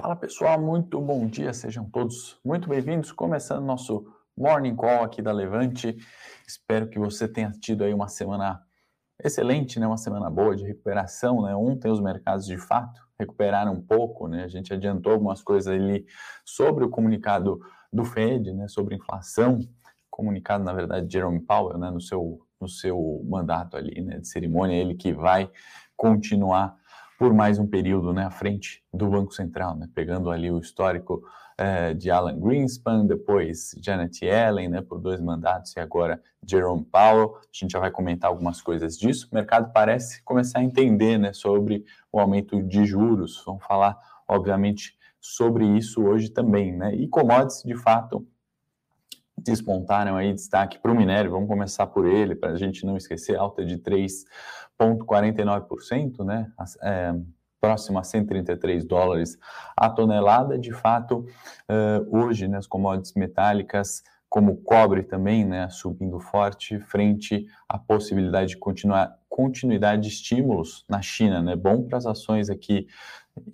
Fala 0.00 0.14
pessoal, 0.14 0.60
muito 0.60 1.00
bom 1.00 1.26
dia, 1.26 1.52
sejam 1.52 1.84
todos 1.90 2.38
muito 2.44 2.68
bem-vindos. 2.68 3.10
Começando 3.10 3.64
nosso 3.64 4.06
Morning 4.36 4.76
Call 4.76 5.02
aqui 5.02 5.20
da 5.20 5.32
Levante. 5.32 5.96
Espero 6.46 6.88
que 6.88 7.00
você 7.00 7.26
tenha 7.26 7.50
tido 7.50 7.82
aí 7.82 7.92
uma 7.92 8.06
semana 8.06 8.62
excelente, 9.24 9.80
né? 9.80 9.88
Uma 9.88 9.96
semana 9.96 10.30
boa 10.30 10.54
de 10.54 10.64
recuperação, 10.64 11.42
né? 11.42 11.52
Ontem 11.56 11.90
os 11.90 12.00
mercados 12.00 12.46
de 12.46 12.56
fato 12.56 13.00
recuperaram 13.18 13.72
um 13.72 13.82
pouco, 13.82 14.28
né? 14.28 14.44
A 14.44 14.48
gente 14.48 14.72
adiantou 14.72 15.14
algumas 15.14 15.42
coisas 15.42 15.66
ali 15.66 16.06
sobre 16.44 16.84
o 16.84 16.88
comunicado 16.88 17.58
do 17.92 18.04
Fed, 18.04 18.52
né? 18.52 18.68
Sobre 18.68 18.94
inflação, 18.94 19.58
comunicado 20.08 20.62
na 20.62 20.72
verdade 20.72 21.08
de 21.08 21.12
Jerome 21.12 21.40
Powell, 21.40 21.76
né? 21.76 21.90
No 21.90 22.00
seu 22.00 22.40
no 22.60 22.68
seu 22.68 23.20
mandato 23.28 23.76
ali, 23.76 24.00
né? 24.00 24.20
De 24.20 24.28
cerimônia, 24.28 24.76
ele 24.76 24.94
que 24.94 25.12
vai 25.12 25.50
continuar 25.96 26.76
por 27.18 27.34
mais 27.34 27.58
um 27.58 27.66
período 27.66 28.12
né, 28.12 28.24
à 28.24 28.30
frente 28.30 28.80
do 28.94 29.08
Banco 29.08 29.34
Central, 29.34 29.76
né, 29.76 29.88
pegando 29.92 30.30
ali 30.30 30.52
o 30.52 30.60
histórico 30.60 31.20
eh, 31.58 31.92
de 31.92 32.12
Alan 32.12 32.38
Greenspan, 32.38 33.04
depois 33.04 33.72
Janet 33.82 34.24
Yellen, 34.24 34.68
né, 34.68 34.80
por 34.80 35.00
dois 35.00 35.20
mandatos, 35.20 35.74
e 35.76 35.80
agora 35.80 36.22
Jerome 36.48 36.84
Powell. 36.84 37.34
A 37.36 37.40
gente 37.52 37.72
já 37.72 37.80
vai 37.80 37.90
comentar 37.90 38.30
algumas 38.30 38.62
coisas 38.62 38.96
disso. 38.96 39.28
O 39.32 39.34
mercado 39.34 39.72
parece 39.72 40.22
começar 40.22 40.60
a 40.60 40.62
entender 40.62 41.18
né, 41.18 41.32
sobre 41.32 41.84
o 42.12 42.20
aumento 42.20 42.62
de 42.62 42.86
juros. 42.86 43.42
Vamos 43.44 43.64
falar, 43.64 43.98
obviamente, 44.28 44.96
sobre 45.20 45.66
isso 45.66 46.04
hoje 46.04 46.28
também. 46.28 46.72
Né? 46.76 46.94
E 46.94 47.08
commodities, 47.08 47.64
de 47.64 47.74
fato, 47.74 48.24
despontaram 49.44 50.16
aí 50.16 50.32
destaque 50.32 50.78
para 50.78 50.92
o 50.92 50.96
minério. 50.96 51.30
Vamos 51.30 51.48
começar 51.48 51.86
por 51.86 52.06
ele, 52.06 52.34
para 52.34 52.50
a 52.50 52.56
gente 52.56 52.84
não 52.84 52.96
esquecer, 52.96 53.36
alta 53.36 53.64
de 53.64 53.78
3 53.78 54.24
0,49%, 54.78 56.24
né? 56.24 56.50
É, 56.82 57.14
próximo 57.60 57.98
a 57.98 58.04
133 58.04 58.84
dólares 58.84 59.36
a 59.76 59.90
tonelada. 59.90 60.56
De 60.56 60.72
fato, 60.72 61.26
hoje, 62.08 62.46
né, 62.46 62.58
as 62.58 62.66
commodities 62.66 63.14
metálicas, 63.14 64.02
como 64.28 64.52
o 64.52 64.56
cobre 64.56 65.02
também, 65.02 65.44
né, 65.44 65.68
subindo 65.70 66.20
forte, 66.20 66.78
frente 66.78 67.46
à 67.68 67.78
possibilidade 67.78 68.50
de 68.50 68.56
continuar 68.58 69.18
continuidade 69.28 70.02
de 70.02 70.08
estímulos 70.08 70.84
na 70.88 71.00
China, 71.00 71.40
né? 71.40 71.54
Bom 71.54 71.84
para 71.84 71.98
as 71.98 72.06
ações 72.06 72.50
aqui 72.50 72.88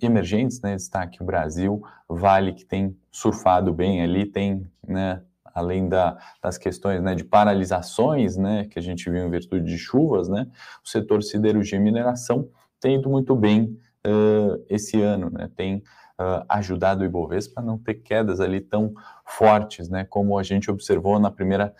emergentes, 0.01 0.59
né? 0.61 0.75
Destaque 0.75 1.21
o 1.21 1.25
Brasil, 1.25 1.83
Vale 2.09 2.53
que 2.53 2.65
tem 2.65 2.97
surfado 3.11 3.71
bem 3.71 4.01
ali, 4.01 4.25
tem, 4.25 4.67
né? 4.87 5.21
Além 5.55 5.87
da, 5.87 6.17
das 6.41 6.57
questões 6.57 7.01
né, 7.01 7.15
de 7.15 7.23
paralisações 7.23 8.35
né, 8.35 8.65
que 8.65 8.77
a 8.77 8.81
gente 8.81 9.09
viu 9.09 9.25
em 9.25 9.31
virtude 9.31 9.65
de 9.65 9.77
chuvas, 9.77 10.27
né, 10.27 10.47
o 10.83 10.87
setor 10.87 11.23
siderurgia 11.23 11.79
e 11.79 11.81
mineração 11.81 12.49
tem 12.79 12.95
ido 12.95 13.09
muito 13.09 13.33
bem 13.35 13.79
uh, 14.05 14.63
esse 14.69 15.01
ano, 15.01 15.29
né, 15.31 15.49
tem 15.55 15.77
uh, 15.77 16.45
ajudado 16.49 17.01
o 17.01 17.05
Ibovespa 17.05 17.61
a 17.61 17.63
não 17.63 17.77
ter 17.77 17.95
quedas 17.95 18.41
ali 18.41 18.59
tão 18.59 18.93
fortes 19.25 19.89
né, 19.89 20.03
como 20.03 20.37
a 20.37 20.43
gente 20.43 20.69
observou 20.69 21.17
na 21.19 21.31
primeira 21.31 21.73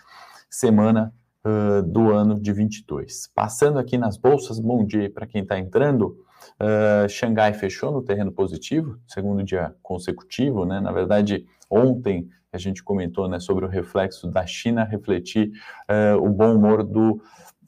semana 0.50 1.14
uh, 1.46 1.84
do 1.84 2.12
ano 2.12 2.40
de 2.40 2.53
22. 2.53 3.30
Passando 3.36 3.78
aqui 3.78 3.98
nas 3.98 4.16
bolsas, 4.16 4.58
bom 4.58 4.86
dia 4.86 5.09
para 5.09 5.28
quem 5.28 5.42
está 5.42 5.59
entrando. 5.59 6.25
Uh, 6.59 7.09
Xangai 7.09 7.53
fechou 7.53 7.91
no 7.91 8.02
terreno 8.02 8.31
positivo, 8.31 8.97
segundo 9.08 9.44
dia 9.44 9.75
consecutivo, 9.81 10.66
né? 10.66 10.80
Na 10.80 10.91
verdade, 10.91 11.45
ontem 11.69 12.30
a 12.55 12.58
gente 12.58 12.83
comentou 12.83 13.28
né, 13.28 13.39
sobre 13.39 13.66
o 13.66 13.67
reflexo 13.67 14.28
da 14.28 14.45
China 14.45 14.83
refletir 14.83 15.52
uh, 15.89 16.17
o 16.17 16.30
bom 16.30 16.56
humor 16.56 16.83
do, 16.83 17.22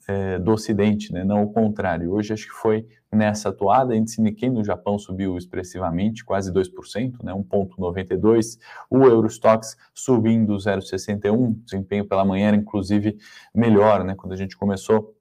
uh, 0.08 0.42
do 0.42 0.52
Ocidente, 0.52 1.12
né, 1.12 1.22
não 1.22 1.42
o 1.42 1.52
contrário. 1.52 2.12
Hoje 2.12 2.32
acho 2.32 2.46
que 2.46 2.54
foi 2.54 2.86
nessa 3.12 3.50
atuada, 3.50 3.96
índice 3.96 4.20
Nikkei 4.20 4.50
no 4.50 4.64
Japão 4.64 4.98
subiu 4.98 5.36
expressivamente, 5.36 6.24
quase 6.24 6.52
2%, 6.52 7.22
né, 7.22 7.32
1,92%, 7.32 8.58
o 8.90 9.04
Eurostox 9.04 9.76
subindo 9.94 10.56
0,61%, 10.56 11.56
desempenho 11.64 12.06
pela 12.06 12.24
manhã 12.24 12.48
era 12.48 12.56
inclusive 12.56 13.16
melhor, 13.54 14.04
né, 14.04 14.14
quando 14.14 14.32
a 14.32 14.36
gente 14.36 14.56
começou 14.56 15.14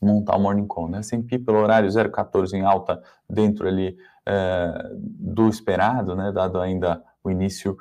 montar 0.00 0.36
o 0.36 0.40
Morning 0.40 0.66
Call, 0.66 0.88
né, 0.88 0.98
S&P 0.98 1.38
pelo 1.38 1.58
horário 1.58 1.88
0,14 1.88 2.54
em 2.54 2.62
alta 2.62 3.02
dentro 3.28 3.68
ali 3.68 3.96
uh, 4.26 4.96
do 4.96 5.48
esperado, 5.48 6.16
né, 6.16 6.32
dado 6.32 6.58
ainda 6.60 7.02
o 7.22 7.30
início 7.30 7.76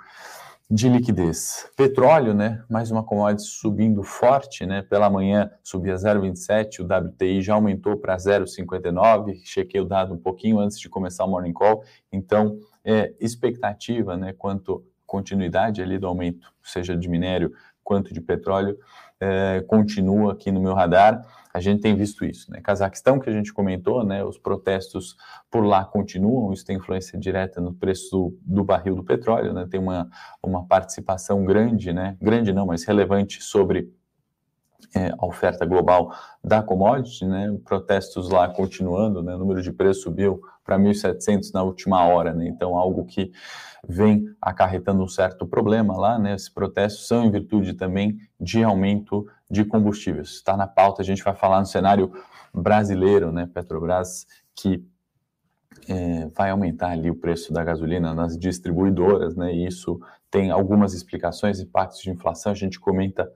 de 0.71 0.87
liquidez. 0.87 1.67
Petróleo, 1.75 2.31
né? 2.35 2.63
Mais 2.69 2.91
uma 2.91 3.03
commodity 3.03 3.49
subindo 3.49 4.03
forte, 4.03 4.67
né? 4.67 4.83
Pela 4.83 5.09
manhã 5.09 5.49
subia 5.63 5.95
0,27, 5.95 6.81
o 6.81 6.83
WTI 6.83 7.41
já 7.41 7.55
aumentou 7.55 7.97
para 7.97 8.15
0,59. 8.15 9.41
Chequei 9.43 9.81
o 9.81 9.85
dado 9.85 10.13
um 10.13 10.17
pouquinho 10.17 10.59
antes 10.59 10.79
de 10.79 10.87
começar 10.87 11.25
o 11.25 11.27
morning 11.27 11.53
call. 11.53 11.83
Então, 12.11 12.59
é, 12.85 13.15
expectativa, 13.19 14.15
né? 14.15 14.31
Quanto 14.37 14.85
continuidade 15.07 15.81
ali 15.81 15.97
do 15.97 16.05
aumento, 16.05 16.53
seja 16.61 16.95
de 16.95 17.09
minério 17.09 17.51
quanto 17.89 18.13
de 18.13 18.21
petróleo, 18.21 18.77
é, 19.19 19.61
continua 19.67 20.33
aqui 20.33 20.51
no 20.51 20.61
meu 20.61 20.75
radar. 20.75 21.25
A 21.51 21.59
gente 21.59 21.81
tem 21.81 21.95
visto 21.95 22.23
isso, 22.23 22.51
né? 22.51 22.61
Cazaquistão, 22.61 23.19
que 23.19 23.27
a 23.27 23.33
gente 23.33 23.51
comentou, 23.51 24.05
né? 24.05 24.23
Os 24.23 24.37
protestos 24.37 25.17
por 25.49 25.65
lá 25.65 25.83
continuam, 25.83 26.53
isso 26.53 26.63
tem 26.63 26.77
influência 26.77 27.17
direta 27.17 27.59
no 27.59 27.73
preço 27.73 28.31
do, 28.43 28.63
barril 28.63 28.93
do 28.93 29.03
petróleo, 29.03 29.53
né? 29.53 29.67
Tem 29.67 29.79
uma, 29.79 30.07
uma 30.43 30.67
participação 30.67 31.43
grande, 31.43 31.91
né? 31.91 32.15
Grande 32.21 32.53
não, 32.53 32.67
mas 32.67 32.83
relevante 32.83 33.41
sobre 33.41 33.91
é, 34.95 35.13
a 35.17 35.25
oferta 35.25 35.65
global 35.65 36.13
da 36.43 36.63
commodity, 36.63 37.25
né? 37.25 37.55
Protestos 37.63 38.29
lá 38.29 38.49
continuando, 38.49 39.21
né? 39.21 39.35
O 39.35 39.37
número 39.37 39.61
de 39.61 39.71
preço 39.71 40.01
subiu 40.01 40.41
para 40.63 40.77
1.700 40.77 41.53
na 41.53 41.63
última 41.63 42.03
hora, 42.05 42.33
né? 42.33 42.47
Então, 42.47 42.75
algo 42.75 43.05
que 43.05 43.31
vem 43.87 44.25
acarretando 44.41 45.03
um 45.03 45.07
certo 45.07 45.45
problema 45.45 45.97
lá, 45.97 46.17
né? 46.17 46.33
Esses 46.33 46.49
protestos 46.49 47.07
são 47.07 47.23
em 47.23 47.31
virtude 47.31 47.73
também 47.73 48.17
de 48.39 48.63
aumento 48.63 49.27
de 49.49 49.63
combustíveis. 49.63 50.29
Está 50.29 50.57
na 50.57 50.67
pauta, 50.67 51.01
a 51.01 51.05
gente 51.05 51.23
vai 51.23 51.35
falar 51.35 51.59
no 51.59 51.65
cenário 51.65 52.11
brasileiro, 52.53 53.31
né? 53.31 53.47
Petrobras 53.51 54.25
que 54.55 54.83
é, 55.87 56.27
vai 56.35 56.49
aumentar 56.49 56.89
ali 56.89 57.09
o 57.09 57.15
preço 57.15 57.53
da 57.53 57.63
gasolina 57.63 58.13
nas 58.13 58.37
distribuidoras, 58.37 59.35
né? 59.35 59.53
E 59.53 59.67
isso 59.67 59.99
tem 60.29 60.51
algumas 60.51 60.93
explicações, 60.93 61.59
impactos 61.59 62.01
de 62.01 62.09
inflação, 62.09 62.51
a 62.51 62.55
gente 62.55 62.79
comenta 62.79 63.31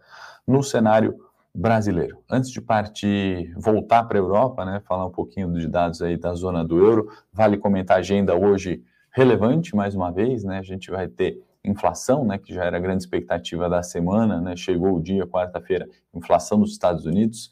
no 0.48 0.62
cenário 0.62 1.16
brasileiro. 1.54 2.24
Antes 2.30 2.50
de 2.50 2.60
partir, 2.60 3.54
voltar 3.56 4.04
para 4.06 4.18
a 4.18 4.22
Europa, 4.22 4.66
né, 4.66 4.82
falar 4.88 5.06
um 5.06 5.12
pouquinho 5.12 5.52
de 5.54 5.68
dados 5.68 6.02
aí 6.02 6.18
da 6.18 6.34
zona 6.34 6.64
do 6.64 6.80
euro, 6.80 7.12
vale 7.32 7.58
comentar 7.58 7.98
a 7.98 8.00
agenda 8.00 8.36
hoje 8.36 8.82
relevante, 9.12 9.76
mais 9.76 9.94
uma 9.94 10.12
vez, 10.12 10.44
né, 10.44 10.58
a 10.58 10.64
gente 10.64 10.90
vai 10.90 11.08
ter 11.08 11.40
inflação, 11.64 12.26
né, 12.26 12.40
que 12.40 12.54
já 12.54 12.66
era 12.66 12.78
a 12.78 12.80
grande 12.80 13.04
expectativa 13.04 13.70
da 13.70 13.84
semana, 13.84 14.42
né, 14.42 14.56
chegou 14.56 14.96
o 14.96 15.02
dia, 15.02 15.28
quarta-feira, 15.28 15.88
inflação 16.14 16.58
nos 16.58 16.72
Estados 16.72 17.06
Unidos, 17.06 17.52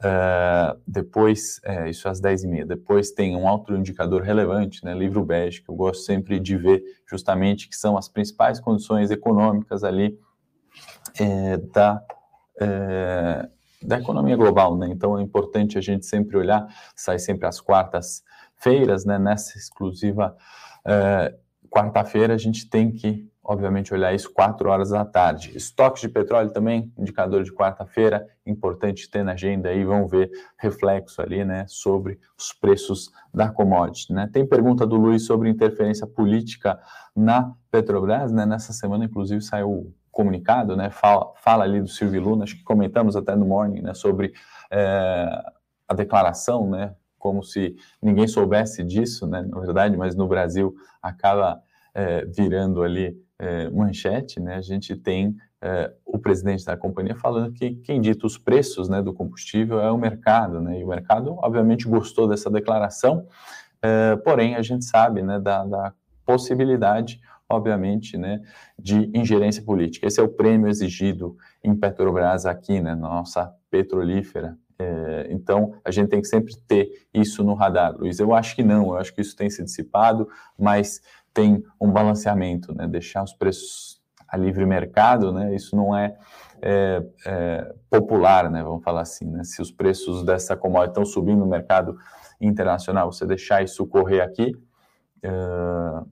uh, 0.00 0.78
depois, 0.84 1.60
é, 1.64 1.88
isso 1.88 2.08
às 2.08 2.20
10h30, 2.20 2.66
depois 2.66 3.12
tem 3.12 3.36
um 3.36 3.46
outro 3.46 3.76
indicador 3.76 4.22
relevante, 4.22 4.84
né, 4.84 4.92
livro 4.92 5.24
bege, 5.24 5.62
que 5.62 5.70
eu 5.70 5.76
gosto 5.76 6.02
sempre 6.02 6.40
de 6.40 6.56
ver 6.56 6.82
justamente 7.08 7.68
que 7.68 7.76
são 7.76 7.96
as 7.96 8.08
principais 8.08 8.58
condições 8.58 9.12
econômicas 9.12 9.84
ali 9.84 10.18
é, 11.18 11.56
da 11.56 12.02
é, 12.60 13.48
da 13.82 13.98
economia 13.98 14.36
global, 14.36 14.76
né? 14.76 14.88
Então 14.90 15.18
é 15.18 15.22
importante 15.22 15.78
a 15.78 15.80
gente 15.80 16.06
sempre 16.06 16.36
olhar, 16.36 16.66
sai 16.96 17.18
sempre 17.18 17.46
às 17.46 17.60
quartas-feiras, 17.60 19.04
né? 19.04 19.18
Nessa 19.18 19.56
exclusiva 19.56 20.36
é, 20.84 21.34
quarta-feira 21.70 22.34
a 22.34 22.38
gente 22.38 22.68
tem 22.68 22.90
que, 22.90 23.30
obviamente, 23.48 23.94
olhar 23.94 24.14
isso 24.14 24.30
quatro 24.30 24.68
horas 24.68 24.90
da 24.90 25.06
tarde. 25.06 25.56
Estoques 25.56 26.02
de 26.02 26.08
petróleo 26.10 26.50
também, 26.50 26.92
indicador 26.98 27.42
de 27.42 27.50
quarta-feira, 27.50 28.28
importante 28.44 29.10
ter 29.10 29.24
na 29.24 29.32
agenda 29.32 29.70
aí, 29.70 29.82
vamos 29.84 30.10
ver 30.10 30.30
reflexo 30.58 31.22
ali, 31.22 31.42
né? 31.46 31.64
Sobre 31.66 32.20
os 32.38 32.52
preços 32.52 33.10
da 33.32 33.48
commodity, 33.48 34.12
né? 34.12 34.28
Tem 34.30 34.46
pergunta 34.46 34.86
do 34.86 34.96
Luiz 34.96 35.24
sobre 35.24 35.48
interferência 35.48 36.06
política 36.06 36.78
na 37.16 37.54
Petrobras, 37.70 38.30
né? 38.30 38.44
Nessa 38.44 38.74
semana, 38.74 39.06
inclusive, 39.06 39.40
saiu 39.40 39.94
comunicado, 40.10 40.76
né, 40.76 40.90
fala, 40.90 41.32
fala 41.36 41.62
ali 41.62 41.80
do 41.80 41.86
Silvio 41.86 42.20
Luna, 42.20 42.42
acho 42.42 42.56
que 42.56 42.64
comentamos 42.64 43.14
até 43.14 43.36
no 43.36 43.46
Morning, 43.46 43.82
né, 43.82 43.94
sobre 43.94 44.32
é, 44.68 45.44
a 45.86 45.94
declaração, 45.94 46.68
né, 46.68 46.92
como 47.16 47.40
se 47.44 47.76
ninguém 48.02 48.26
soubesse 48.26 48.82
disso, 48.82 49.28
né, 49.28 49.42
na 49.42 49.60
verdade, 49.60 49.96
mas 49.96 50.16
no 50.16 50.26
Brasil 50.26 50.74
acaba 51.00 51.62
é, 51.94 52.24
virando 52.24 52.82
ali 52.82 53.16
é, 53.38 53.70
manchete, 53.70 54.40
né, 54.40 54.56
a 54.56 54.60
gente 54.60 54.96
tem 54.96 55.36
é, 55.60 55.92
o 56.04 56.18
presidente 56.18 56.64
da 56.64 56.76
companhia 56.76 57.16
falando 57.16 57.52
que 57.52 57.76
quem 57.76 58.00
dita 58.00 58.26
os 58.26 58.38
preços, 58.38 58.88
né, 58.88 59.02
do 59.02 59.12
combustível 59.12 59.80
é 59.80 59.90
o 59.90 59.98
mercado, 59.98 60.60
né, 60.60 60.80
e 60.80 60.84
o 60.84 60.88
mercado, 60.88 61.36
obviamente, 61.38 61.86
gostou 61.86 62.28
dessa 62.28 62.50
declaração, 62.50 63.26
é, 63.82 64.16
porém, 64.16 64.56
a 64.56 64.62
gente 64.62 64.84
sabe, 64.84 65.22
né, 65.22 65.38
da, 65.38 65.64
da 65.64 65.92
possibilidade 66.24 67.20
obviamente, 67.48 68.18
né, 68.18 68.42
de 68.78 69.10
ingerência 69.14 69.62
política. 69.62 70.06
Esse 70.06 70.20
é 70.20 70.22
o 70.22 70.28
prêmio 70.28 70.68
exigido 70.68 71.36
em 71.64 71.74
Petrobras 71.74 72.44
aqui, 72.44 72.80
né, 72.80 72.94
na 72.94 73.08
nossa 73.08 73.52
petrolífera. 73.70 74.56
É, 74.78 75.26
então, 75.30 75.74
a 75.84 75.90
gente 75.90 76.08
tem 76.08 76.20
que 76.20 76.28
sempre 76.28 76.54
ter 76.68 77.08
isso 77.12 77.42
no 77.42 77.54
radar, 77.54 77.96
Luiz. 77.96 78.20
Eu 78.20 78.34
acho 78.34 78.54
que 78.54 78.62
não, 78.62 78.88
eu 78.88 78.96
acho 78.96 79.12
que 79.12 79.20
isso 79.20 79.34
tem 79.34 79.50
se 79.50 79.64
dissipado, 79.64 80.28
mas 80.58 81.00
tem 81.38 81.62
um 81.80 81.92
balanceamento, 81.92 82.74
né? 82.74 82.88
Deixar 82.88 83.22
os 83.22 83.32
preços 83.32 84.00
a 84.26 84.36
livre 84.36 84.66
mercado, 84.66 85.32
né? 85.32 85.54
Isso 85.54 85.76
não 85.76 85.96
é, 85.96 86.16
é, 86.60 87.00
é 87.24 87.74
popular, 87.88 88.50
né? 88.50 88.60
Vamos 88.60 88.82
falar 88.82 89.02
assim, 89.02 89.30
né? 89.30 89.44
Se 89.44 89.62
os 89.62 89.70
preços 89.70 90.24
dessa 90.24 90.56
commodity 90.56 90.90
estão 90.90 91.04
subindo 91.04 91.38
no 91.38 91.46
mercado 91.46 91.96
internacional, 92.40 93.12
você 93.12 93.24
deixar 93.24 93.62
isso 93.62 93.86
correr 93.86 94.20
aqui, 94.20 94.52
uh, 95.24 96.04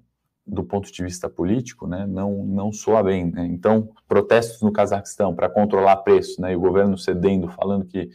do 0.47 0.63
ponto 0.63 0.93
de 0.93 1.03
vista 1.03 1.29
político, 1.29 1.89
né, 1.89 2.07
não, 2.07 2.45
não 2.45 2.73
soa 2.73 3.03
bem. 3.03 3.31
Né? 3.33 3.47
Então, 3.47 3.89
protestos 4.07 4.63
no 4.63 4.73
Cazaquistão 4.73 5.35
para 5.35 5.49
controlar 5.49 5.97
preço, 5.97 6.41
né, 6.41 6.53
e 6.53 6.57
o 6.57 6.61
governo 6.61 6.97
cedendo, 6.97 7.49
falando 7.49 7.85
que 7.85 8.11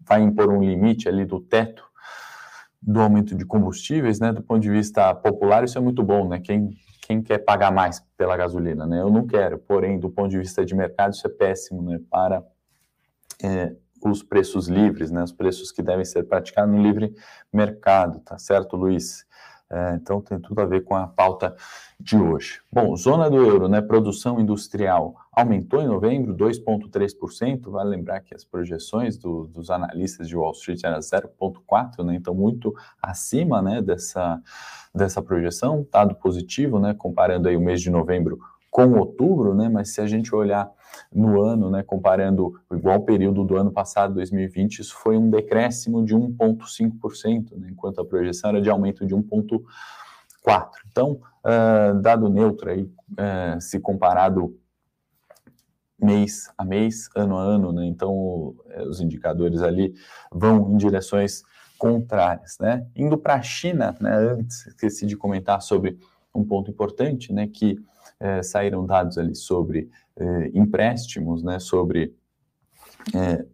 vai 0.00 0.22
impor 0.22 0.50
um 0.50 0.62
limite 0.62 1.08
ali 1.08 1.26
do 1.26 1.40
teto 1.40 1.84
do 2.86 3.00
aumento 3.00 3.34
de 3.34 3.44
combustíveis, 3.44 4.20
né, 4.20 4.32
do 4.32 4.42
ponto 4.42 4.60
de 4.60 4.70
vista 4.70 5.14
popular, 5.14 5.64
isso 5.64 5.78
é 5.78 5.80
muito 5.80 6.02
bom, 6.02 6.28
né, 6.28 6.38
quem, 6.38 6.70
quem 7.02 7.22
quer 7.22 7.38
pagar 7.38 7.72
mais 7.72 8.04
pela 8.16 8.36
gasolina, 8.36 8.86
né, 8.86 9.00
eu 9.00 9.10
não 9.10 9.26
quero, 9.26 9.58
porém, 9.58 9.98
do 9.98 10.10
ponto 10.10 10.28
de 10.30 10.38
vista 10.38 10.64
de 10.64 10.74
mercado, 10.74 11.14
isso 11.14 11.26
é 11.26 11.30
péssimo, 11.30 11.82
né, 11.82 11.98
para 12.10 12.44
é, 13.42 13.74
os 14.04 14.22
preços 14.22 14.68
livres, 14.68 15.10
né, 15.10 15.22
os 15.22 15.32
preços 15.32 15.72
que 15.72 15.82
devem 15.82 16.04
ser 16.04 16.24
praticados 16.24 16.74
no 16.74 16.82
livre 16.82 17.14
mercado, 17.52 18.20
tá 18.20 18.36
certo, 18.38 18.76
Luiz? 18.76 19.24
É, 19.74 19.96
então 19.96 20.20
tem 20.20 20.38
tudo 20.38 20.60
a 20.60 20.64
ver 20.64 20.84
com 20.84 20.94
a 20.94 21.08
pauta 21.08 21.56
de 21.98 22.16
hoje. 22.16 22.60
Bom, 22.70 22.94
zona 22.94 23.28
do 23.28 23.38
euro, 23.38 23.66
né? 23.66 23.80
Produção 23.80 24.38
industrial 24.38 25.16
aumentou 25.32 25.82
em 25.82 25.88
novembro 25.88 26.32
2,3%. 26.32 27.68
Vale 27.72 27.90
lembrar 27.90 28.20
que 28.20 28.32
as 28.36 28.44
projeções 28.44 29.18
do, 29.18 29.48
dos 29.48 29.70
analistas 29.70 30.28
de 30.28 30.36
Wall 30.36 30.52
Street 30.52 30.84
eram 30.84 31.00
0,4%, 31.00 32.04
né? 32.04 32.14
Então 32.14 32.32
muito 32.32 32.72
acima, 33.02 33.60
né? 33.60 33.82
Dessa, 33.82 34.40
dessa 34.94 35.20
projeção, 35.20 35.84
dado 35.90 36.14
positivo, 36.14 36.78
né? 36.78 36.94
Comparando 36.94 37.48
aí 37.48 37.56
o 37.56 37.60
mês 37.60 37.80
de 37.80 37.90
novembro 37.90 38.38
com 38.74 38.90
outubro, 38.98 39.54
né? 39.54 39.68
Mas 39.68 39.90
se 39.90 40.00
a 40.00 40.06
gente 40.08 40.34
olhar 40.34 40.68
no 41.12 41.40
ano, 41.40 41.70
né, 41.70 41.84
comparando 41.84 42.60
o 42.68 42.74
igual 42.74 43.02
período 43.02 43.44
do 43.44 43.56
ano 43.56 43.70
passado, 43.70 44.14
2020, 44.14 44.80
isso 44.80 44.96
foi 44.96 45.16
um 45.16 45.30
decréscimo 45.30 46.04
de 46.04 46.12
1,5%, 46.12 47.56
né, 47.56 47.68
enquanto 47.70 48.00
a 48.00 48.04
projeção 48.04 48.50
era 48.50 48.60
de 48.60 48.68
aumento 48.68 49.06
de 49.06 49.14
1,4%. 49.14 49.62
Então, 50.90 51.20
uh, 51.44 52.00
dado 52.02 52.28
neutro 52.28 52.68
aí, 52.68 52.82
uh, 52.82 53.60
se 53.60 53.78
comparado 53.78 54.58
mês 55.96 56.50
a 56.58 56.64
mês, 56.64 57.08
ano 57.14 57.38
a 57.38 57.42
ano, 57.42 57.72
né, 57.72 57.86
então 57.86 58.56
eh, 58.70 58.82
os 58.82 59.00
indicadores 59.00 59.62
ali 59.62 59.94
vão 60.32 60.72
em 60.72 60.76
direções 60.76 61.44
contrárias, 61.78 62.58
né. 62.58 62.84
Indo 62.96 63.16
para 63.16 63.34
a 63.34 63.42
China, 63.42 63.94
né, 64.00 64.16
antes 64.16 64.66
esqueci 64.66 65.06
de 65.06 65.16
comentar 65.16 65.62
sobre 65.62 65.96
um 66.34 66.44
ponto 66.44 66.70
importante, 66.70 67.32
né, 67.32 67.46
que 67.46 67.78
é, 68.18 68.42
saíram 68.42 68.84
dados 68.84 69.18
ali 69.18 69.34
sobre 69.34 69.88
é, 70.16 70.50
empréstimos, 70.54 71.42
né, 71.42 71.58
sobre 71.58 72.14
é, 73.14 73.44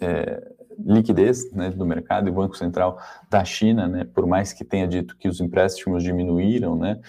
é, 0.00 0.56
liquidez 0.78 1.50
né, 1.52 1.70
do 1.70 1.86
mercado 1.86 2.28
e 2.28 2.30
o 2.30 2.34
Banco 2.34 2.56
Central 2.56 2.98
da 3.30 3.44
China, 3.44 3.88
né, 3.88 4.04
por 4.04 4.26
mais 4.26 4.52
que 4.52 4.64
tenha 4.64 4.86
dito 4.86 5.16
que 5.16 5.28
os 5.28 5.40
empréstimos 5.40 6.02
diminuíram, 6.02 6.76
né, 6.76 7.00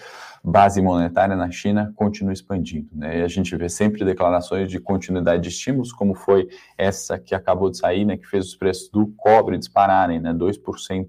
base 0.42 0.80
monetária 0.80 1.36
na 1.36 1.50
China 1.50 1.92
continua 1.96 2.32
expandindo. 2.32 2.88
Né, 2.92 3.18
e 3.20 3.22
a 3.22 3.28
gente 3.28 3.54
vê 3.56 3.68
sempre 3.68 4.04
declarações 4.04 4.70
de 4.70 4.78
continuidade 4.78 5.42
de 5.42 5.48
estímulos, 5.48 5.92
como 5.92 6.14
foi 6.14 6.48
essa 6.76 7.18
que 7.18 7.34
acabou 7.34 7.70
de 7.70 7.78
sair, 7.78 8.04
né, 8.04 8.16
que 8.16 8.26
fez 8.26 8.46
os 8.46 8.54
preços 8.54 8.88
do 8.90 9.08
cobre 9.16 9.58
dispararem, 9.58 10.20
né, 10.20 10.32
2%, 10.32 11.06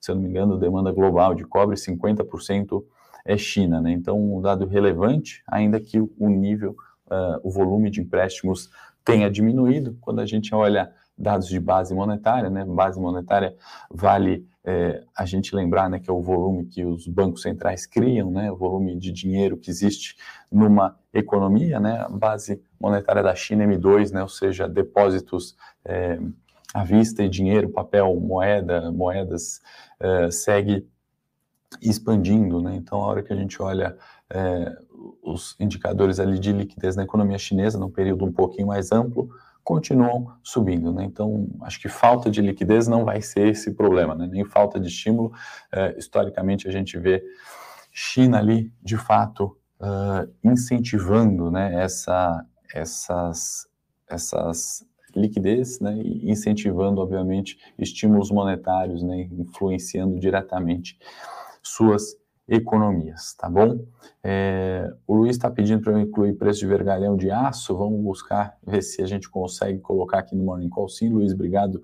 se 0.00 0.10
eu 0.10 0.14
não 0.14 0.22
me 0.22 0.28
engano, 0.28 0.58
demanda 0.58 0.92
global 0.92 1.34
de 1.34 1.44
cobre, 1.44 1.76
50% 1.76 2.84
é 3.26 3.36
China, 3.36 3.80
né? 3.80 3.92
Então, 3.92 4.18
um 4.36 4.40
dado 4.40 4.66
relevante, 4.66 5.42
ainda 5.46 5.80
que 5.80 5.98
o 6.00 6.28
nível, 6.28 6.76
uh, 7.06 7.40
o 7.42 7.50
volume 7.50 7.90
de 7.90 8.00
empréstimos 8.00 8.70
tenha 9.04 9.30
diminuído, 9.30 9.96
quando 10.00 10.20
a 10.20 10.26
gente 10.26 10.54
olha 10.54 10.92
dados 11.18 11.48
de 11.48 11.58
base 11.58 11.94
monetária, 11.94 12.50
né? 12.50 12.64
Base 12.64 13.00
monetária 13.00 13.56
vale 13.90 14.46
é, 14.64 15.02
a 15.16 15.24
gente 15.24 15.54
lembrar, 15.54 15.88
né, 15.88 16.00
que 16.00 16.10
é 16.10 16.12
o 16.12 16.20
volume 16.20 16.66
que 16.66 16.84
os 16.84 17.06
bancos 17.06 17.42
centrais 17.42 17.86
criam, 17.86 18.30
né? 18.30 18.50
O 18.50 18.56
volume 18.56 18.96
de 18.96 19.12
dinheiro 19.12 19.56
que 19.56 19.70
existe 19.70 20.16
numa 20.50 20.98
economia, 21.14 21.80
né? 21.80 22.00
A 22.00 22.08
base 22.08 22.60
monetária 22.78 23.22
da 23.22 23.34
China 23.34 23.64
M2, 23.64 24.12
né? 24.12 24.22
Ou 24.22 24.28
seja, 24.28 24.68
depósitos 24.68 25.56
é, 25.84 26.18
à 26.74 26.84
vista 26.84 27.22
e 27.22 27.28
dinheiro, 27.28 27.70
papel, 27.70 28.14
moeda, 28.20 28.90
moedas, 28.92 29.60
é, 29.98 30.30
segue 30.30 30.86
expandindo, 31.82 32.60
né? 32.60 32.76
Então, 32.76 33.02
a 33.02 33.06
hora 33.06 33.22
que 33.22 33.32
a 33.32 33.36
gente 33.36 33.60
olha 33.60 33.96
é, 34.30 34.76
os 35.22 35.56
indicadores 35.58 36.18
ali 36.18 36.38
de 36.38 36.52
liquidez 36.52 36.96
na 36.96 37.02
economia 37.02 37.38
chinesa, 37.38 37.78
num 37.78 37.90
período 37.90 38.24
um 38.24 38.32
pouquinho 38.32 38.68
mais 38.68 38.92
amplo, 38.92 39.28
continuam 39.62 40.32
subindo, 40.42 40.92
né? 40.92 41.04
Então, 41.04 41.48
acho 41.62 41.80
que 41.80 41.88
falta 41.88 42.30
de 42.30 42.40
liquidez 42.40 42.86
não 42.86 43.04
vai 43.04 43.20
ser 43.20 43.48
esse 43.48 43.72
problema, 43.72 44.14
né? 44.14 44.28
Nem 44.30 44.44
falta 44.44 44.78
de 44.78 44.86
estímulo. 44.86 45.32
É, 45.72 45.96
historicamente, 45.98 46.68
a 46.68 46.70
gente 46.70 46.96
vê 46.98 47.22
China 47.90 48.38
ali, 48.38 48.72
de 48.82 48.96
fato, 48.96 49.56
uh, 49.80 50.32
incentivando, 50.44 51.50
né? 51.50 51.82
Essa, 51.82 52.44
essas, 52.72 53.66
essas 54.08 54.86
liquidez, 55.16 55.80
né? 55.80 55.96
Incentivando, 56.22 57.00
obviamente, 57.00 57.58
estímulos 57.76 58.30
monetários, 58.30 59.02
né? 59.02 59.28
Influenciando 59.32 60.20
diretamente 60.20 60.96
suas 61.68 62.16
economias, 62.48 63.34
tá 63.34 63.50
bom? 63.50 63.84
É, 64.22 64.88
o 65.06 65.14
Luiz 65.14 65.36
está 65.36 65.50
pedindo 65.50 65.82
para 65.82 65.92
eu 65.92 65.98
incluir 65.98 66.34
preço 66.34 66.60
de 66.60 66.66
vergalhão 66.66 67.16
de 67.16 67.30
aço, 67.30 67.76
vamos 67.76 68.00
buscar 68.02 68.56
ver 68.64 68.82
se 68.82 69.02
a 69.02 69.06
gente 69.06 69.28
consegue 69.28 69.80
colocar 69.80 70.20
aqui 70.20 70.36
no 70.36 70.44
Morning 70.44 70.68
Call. 70.68 70.88
Sim, 70.88 71.10
Luiz, 71.10 71.32
obrigado 71.32 71.82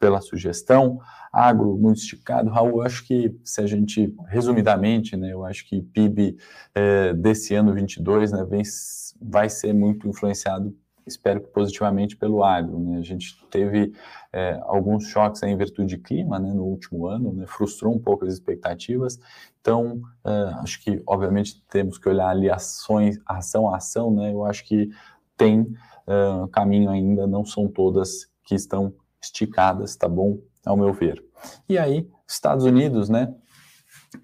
pela 0.00 0.20
sugestão. 0.20 0.98
Agro 1.32 1.76
muito 1.76 1.98
esticado. 1.98 2.50
Raul, 2.50 2.82
acho 2.82 3.06
que 3.06 3.38
se 3.44 3.60
a 3.60 3.66
gente, 3.66 4.12
resumidamente, 4.26 5.16
né, 5.16 5.32
eu 5.32 5.44
acho 5.44 5.68
que 5.68 5.80
PIB 5.80 6.36
é, 6.74 7.14
desse 7.14 7.54
ano 7.54 7.72
22 7.72 8.32
né, 8.32 8.44
vem, 8.44 8.62
vai 9.20 9.48
ser 9.48 9.72
muito 9.72 10.08
influenciado 10.08 10.74
espero 11.06 11.40
que 11.40 11.48
positivamente 11.48 12.16
pelo 12.16 12.42
agro. 12.44 12.78
Né? 12.78 12.98
A 12.98 13.02
gente 13.02 13.36
teve 13.50 13.92
é, 14.32 14.58
alguns 14.62 15.06
choques 15.06 15.42
em 15.42 15.56
virtude 15.56 15.96
de 15.96 15.98
clima 15.98 16.38
né, 16.38 16.52
no 16.52 16.64
último 16.64 17.06
ano, 17.06 17.32
né? 17.32 17.46
frustrou 17.46 17.94
um 17.94 17.98
pouco 17.98 18.24
as 18.24 18.32
expectativas. 18.32 19.18
Então, 19.60 20.00
é, 20.24 20.30
acho 20.62 20.82
que, 20.82 21.02
obviamente, 21.06 21.62
temos 21.70 21.98
que 21.98 22.08
olhar 22.08 22.28
ali 22.28 22.50
ações, 22.50 23.18
ação 23.26 23.72
a 23.72 23.76
ação. 23.76 24.10
Né? 24.14 24.32
Eu 24.32 24.44
acho 24.44 24.64
que 24.64 24.90
tem 25.36 25.72
é, 26.06 26.48
caminho 26.52 26.90
ainda, 26.90 27.26
não 27.26 27.44
são 27.44 27.68
todas 27.68 28.30
que 28.44 28.54
estão 28.54 28.92
esticadas, 29.22 29.96
tá 29.96 30.08
bom? 30.08 30.38
Ao 30.64 30.76
meu 30.76 30.92
ver. 30.92 31.24
E 31.68 31.78
aí, 31.78 32.08
Estados 32.28 32.64
Unidos, 32.64 33.08
né? 33.08 33.34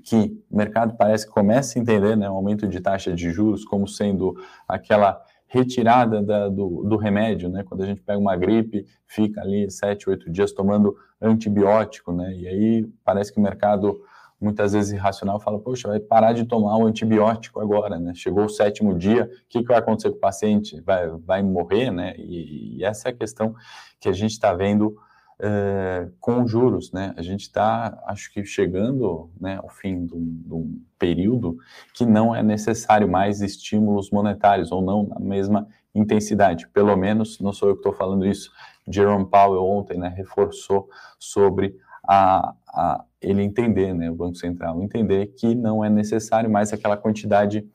que 0.05 0.43
o 0.51 0.57
mercado 0.57 0.97
parece 0.97 1.27
que 1.27 1.33
começa 1.33 1.79
a 1.79 1.83
entender 1.83 2.17
né, 2.17 2.29
o 2.29 2.35
aumento 2.35 2.67
de 2.67 2.81
taxa 2.81 3.15
de 3.15 3.31
juros 3.31 3.65
como 3.65 3.87
sendo 3.87 4.35
aquela 4.67 5.23
retirada 5.57 6.23
da, 6.23 6.49
do, 6.49 6.85
do, 6.85 6.97
remédio, 6.97 7.49
né? 7.49 7.65
Quando 7.65 7.83
a 7.83 7.87
gente 7.87 8.03
pega 8.03 8.19
uma 8.19 8.37
gripe, 8.37 8.85
fica 9.07 9.41
ali 9.41 9.71
sete, 9.71 10.09
oito 10.09 10.31
dias 10.31 10.53
tomando 10.53 10.97
antibiótico, 11.21 12.13
né? 12.13 12.35
E 12.35 12.47
aí 12.47 12.89
parece 13.05 13.33
que 13.33 13.39
o 13.39 13.43
mercado, 13.43 13.99
muitas 14.41 14.73
vezes 14.75 14.93
irracional, 14.93 15.41
fala, 15.41 15.59
poxa, 15.59 15.89
vai 15.89 15.99
parar 15.99 16.33
de 16.35 16.45
tomar 16.45 16.77
o 16.77 16.87
antibiótico 16.87 17.61
agora, 17.61 17.99
né? 17.99 18.13
Chegou 18.15 18.45
o 18.45 18.49
sétimo 18.49 18.97
dia, 18.97 19.25
o 19.25 19.49
que, 19.49 19.61
que 19.63 19.69
vai 19.69 19.79
acontecer 19.79 20.11
com 20.11 20.17
o 20.17 20.21
paciente? 20.21 20.81
Vai, 20.83 21.09
vai 21.09 21.43
morrer, 21.43 21.91
né? 21.91 22.15
E, 22.19 22.77
e 22.79 22.85
essa 22.85 23.09
é 23.09 23.13
a 23.13 23.17
questão 23.17 23.55
que 23.99 24.09
a 24.09 24.13
gente 24.13 24.33
está 24.33 24.53
vendo 24.53 24.97
é, 25.39 26.09
com 26.19 26.47
juros, 26.47 26.93
né? 26.93 27.13
A 27.17 27.23
gente 27.23 27.43
está, 27.43 28.03
acho 28.07 28.33
que 28.33 28.45
chegando 28.45 29.31
né, 29.39 29.59
ao 29.63 29.69
fim 29.69 30.07
de 30.07 30.15
um, 30.15 30.81
período 30.99 31.59
que 31.93 32.07
não 32.07 32.35
é 32.35 32.43
necessário 32.43 33.07
mais 33.07 33.43
estímulos 33.43 34.11
monetários, 34.11 34.73
ou 34.73 34.81
não 34.81 35.07
na 35.07 35.21
mesma 35.21 35.69
intensidade. 35.95 36.67
Pelo 36.69 36.97
menos, 36.97 37.39
não 37.39 37.53
sou 37.53 37.69
eu 37.69 37.75
que 37.75 37.81
estou 37.81 37.93
falando 37.93 38.27
isso, 38.27 38.51
Jerome 38.89 39.27
Powell 39.27 39.63
ontem 39.63 39.99
né, 39.99 40.09
reforçou 40.09 40.89
sobre 41.19 41.77
a, 42.09 42.55
a, 42.69 43.05
ele 43.21 43.43
entender, 43.43 43.93
né, 43.93 44.11
o 44.11 44.15
Banco 44.15 44.37
Central 44.37 44.83
entender 44.83 45.27
que 45.37 45.55
não 45.55 45.85
é 45.85 45.91
necessário 45.91 46.49
mais 46.49 46.73
aquela 46.73 46.97
quantidade 46.97 47.69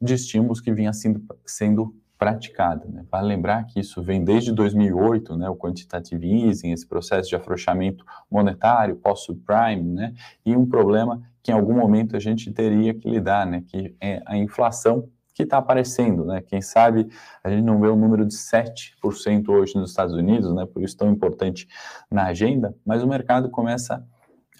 de 0.00 0.14
estímulos 0.14 0.60
que 0.60 0.72
vinha 0.72 0.92
sendo, 0.92 1.24
sendo 1.44 1.94
praticada. 2.18 2.84
Né? 2.86 3.04
Vale 3.10 3.28
lembrar 3.28 3.64
que 3.64 3.80
isso 3.80 4.02
vem 4.02 4.24
desde 4.24 4.52
2008, 4.52 5.36
né, 5.36 5.48
o 5.48 5.56
quantitative 5.56 6.46
easing, 6.46 6.72
esse 6.72 6.86
processo 6.86 7.28
de 7.28 7.36
afrouxamento 7.36 8.04
monetário 8.30 8.96
pós-subprime, 8.96 9.82
né, 9.82 10.14
e 10.44 10.56
um 10.56 10.66
problema 10.66 11.22
que 11.42 11.50
em 11.50 11.54
algum 11.54 11.74
momento 11.74 12.16
a 12.16 12.20
gente 12.20 12.50
teria 12.52 12.94
que 12.94 13.08
lidar, 13.08 13.46
né, 13.46 13.62
que 13.66 13.94
é 14.00 14.22
a 14.26 14.36
inflação 14.36 15.08
que 15.34 15.42
está 15.42 15.58
aparecendo, 15.58 16.24
né? 16.24 16.40
Quem 16.40 16.62
sabe 16.62 17.08
a 17.42 17.50
gente 17.50 17.64
não 17.64 17.80
vê 17.80 17.88
o 17.88 17.94
um 17.94 17.96
número 17.96 18.24
de 18.24 18.34
7% 18.34 19.48
hoje 19.48 19.74
nos 19.74 19.90
Estados 19.90 20.14
Unidos, 20.14 20.54
né? 20.54 20.64
Por 20.64 20.80
isso 20.80 20.96
tão 20.96 21.10
importante 21.10 21.66
na 22.08 22.26
agenda, 22.26 22.72
mas 22.86 23.02
o 23.02 23.08
mercado 23.08 23.50
começa 23.50 24.06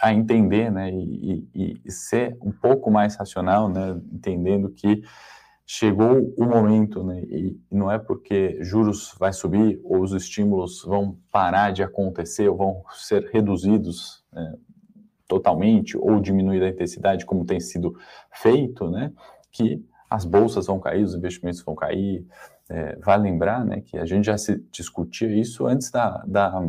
a 0.02 0.12
entender, 0.12 0.72
né, 0.72 0.90
e, 0.90 1.48
e, 1.54 1.80
e, 1.84 1.90
ser 1.92 2.36
um 2.42 2.50
pouco 2.50 2.90
mais 2.90 3.14
racional, 3.14 3.68
né, 3.68 3.96
entendendo 4.12 4.68
que 4.68 5.02
chegou 5.66 6.34
o 6.36 6.44
momento, 6.44 7.02
né, 7.02 7.22
e 7.22 7.58
não 7.70 7.90
é 7.90 7.98
porque 7.98 8.62
juros 8.62 9.14
vai 9.18 9.32
subir 9.32 9.80
ou 9.82 10.02
os 10.02 10.12
estímulos 10.12 10.82
vão 10.84 11.18
parar 11.30 11.70
de 11.72 11.82
acontecer 11.82 12.48
ou 12.48 12.56
vão 12.56 12.82
ser 12.92 13.30
reduzidos 13.32 14.22
né, 14.32 14.54
totalmente 15.26 15.96
ou 15.96 16.20
diminuir 16.20 16.62
a 16.62 16.68
intensidade 16.68 17.24
como 17.24 17.46
tem 17.46 17.60
sido 17.60 17.96
feito, 18.30 18.90
né, 18.90 19.12
que 19.50 19.82
as 20.10 20.24
bolsas 20.24 20.66
vão 20.66 20.78
cair, 20.78 21.02
os 21.02 21.14
investimentos 21.14 21.62
vão 21.62 21.74
cair. 21.74 22.26
É, 22.68 22.96
vale 22.96 23.24
lembrar, 23.24 23.64
né, 23.64 23.82
que 23.82 23.98
a 23.98 24.06
gente 24.06 24.24
já 24.24 24.38
se 24.38 24.56
discutia 24.70 25.28
isso 25.28 25.66
antes 25.66 25.90
da, 25.90 26.24
da 26.26 26.62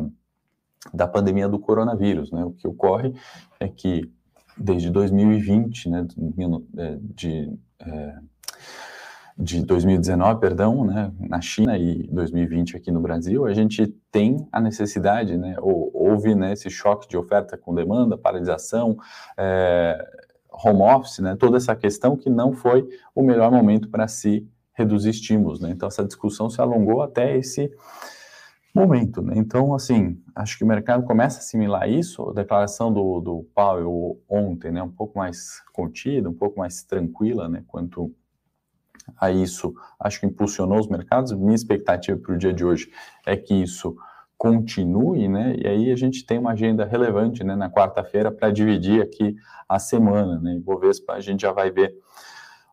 da 0.94 1.08
pandemia 1.08 1.48
do 1.48 1.60
coronavírus. 1.60 2.32
Né? 2.32 2.44
O 2.44 2.52
que 2.52 2.68
ocorre 2.68 3.14
é 3.60 3.68
que 3.68 4.12
desde 4.58 4.90
2020, 4.90 5.90
né, 5.90 6.08
é, 6.78 6.98
de, 7.02 7.58
é, 7.80 8.20
de 9.38 9.66
2019, 9.66 10.40
perdão, 10.40 10.86
né, 10.86 11.12
na 11.20 11.42
China 11.42 11.78
e 11.78 12.08
2020 12.08 12.78
aqui 12.78 12.90
no 12.90 13.02
Brasil, 13.02 13.46
a 13.46 13.54
gente 13.54 13.88
tem 14.10 14.48
a 14.52 14.62
necessidade, 14.62 15.38
né, 15.38 15.56
ou, 15.60 15.92
houve 15.94 16.34
né, 16.34 16.54
esse 16.54 16.70
choque 16.70 17.08
de 17.08 17.18
oferta 17.18 17.58
com 17.58 17.76
demanda, 17.76 18.18
paralisação, 18.18 18.98
é, 19.38 19.98
home 20.50 20.82
office, 20.82 21.20
né, 21.20 21.36
toda 21.36 21.58
essa 21.58 21.76
questão 21.76 22.16
que 22.16 22.30
não 22.30 22.54
foi 22.54 22.88
o 23.14 23.22
melhor 23.22 23.52
momento 23.52 23.90
para 23.90 24.08
se 24.08 24.48
reduzir 24.74 25.10
estímulos. 25.10 25.60
Né? 25.60 25.72
Então, 25.72 25.88
essa 25.88 26.06
discussão 26.06 26.50
se 26.50 26.62
alongou 26.62 27.02
até 27.02 27.38
esse 27.38 27.70
momento, 28.74 29.22
né? 29.22 29.36
Então, 29.38 29.74
assim, 29.74 30.22
acho 30.36 30.58
que 30.58 30.64
o 30.66 30.68
mercado 30.68 31.04
começa 31.06 31.38
a 31.38 31.40
assimilar 31.40 31.90
isso, 31.90 32.30
a 32.30 32.34
declaração 32.34 32.92
do, 32.92 33.22
do 33.22 33.48
Powell 33.56 34.20
ontem, 34.28 34.70
né, 34.70 34.84
um 34.84 34.92
pouco 34.92 35.18
mais 35.18 35.62
contida, 35.72 36.30
um 36.30 36.34
pouco 36.34 36.60
mais 36.60 36.84
tranquila, 36.84 37.48
né, 37.48 37.64
quanto 37.68 38.14
a 39.20 39.32
isso, 39.32 39.74
acho 40.00 40.20
que 40.20 40.26
impulsionou 40.26 40.80
os 40.80 40.88
mercados. 40.88 41.32
Minha 41.34 41.56
expectativa 41.56 42.18
para 42.20 42.34
o 42.34 42.38
dia 42.38 42.54
de 42.54 42.66
hoje 42.66 42.90
é 43.26 43.36
que 43.36 43.54
isso 43.54 43.96
continue, 44.38 45.28
né? 45.28 45.56
E 45.58 45.68
aí 45.68 45.92
a 45.92 45.96
gente 45.96 46.26
tem 46.26 46.38
uma 46.38 46.52
agenda 46.52 46.86
relevante, 46.86 47.44
né, 47.44 47.56
na 47.56 47.70
quarta-feira 47.70 48.32
para 48.32 48.52
dividir 48.52 49.02
aqui 49.02 49.36
a 49.68 49.80
semana, 49.80 50.40
né? 50.40 50.60
Bovespa 50.62 51.14
a 51.14 51.22
gente 51.22 51.42
já 51.42 51.52
vai 51.52 51.72
ver 51.72 51.96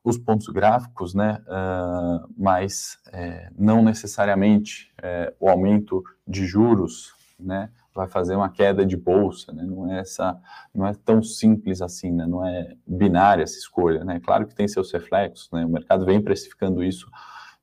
os 0.05 0.19
pontos 0.19 0.49
gráficos, 0.49 1.15
né, 1.15 1.39
uh, 1.47 2.29
mas 2.37 2.99
é, 3.13 3.49
não 3.57 3.85
necessariamente 3.85 4.93
é, 5.01 5.33
o 5.39 5.49
aumento 5.49 6.03
de 6.27 6.45
juros, 6.45 7.13
né, 7.39 7.71
vai 7.95 8.09
fazer 8.09 8.37
uma 8.37 8.49
queda 8.49 8.85
de 8.87 8.97
bolsa, 8.97 9.53
né, 9.53 9.65
não 9.65 9.91
é 9.91 10.01
essa, 10.01 10.39
não 10.75 10.87
é 10.87 10.95
tão 10.95 11.23
simples 11.23 11.83
assim, 11.83 12.13
né, 12.13 12.27
não 12.27 12.47
é 12.47 12.75
binária 12.87 13.43
essa 13.43 13.59
escolha, 13.59 14.05
né, 14.05 14.21
claro 14.21 14.47
que 14.47 14.55
tem 14.55 14.67
seus 14.67 14.93
reflexos, 14.93 15.51
né, 15.53 15.65
o 15.65 15.69
mercado 15.69 16.05
vem 16.05 16.21
precificando 16.21 16.83
isso 16.83 17.11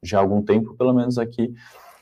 já 0.01 0.17
há 0.17 0.21
algum 0.21 0.41
tempo, 0.41 0.75
pelo 0.75 0.93
menos 0.93 1.17
aqui 1.17 1.53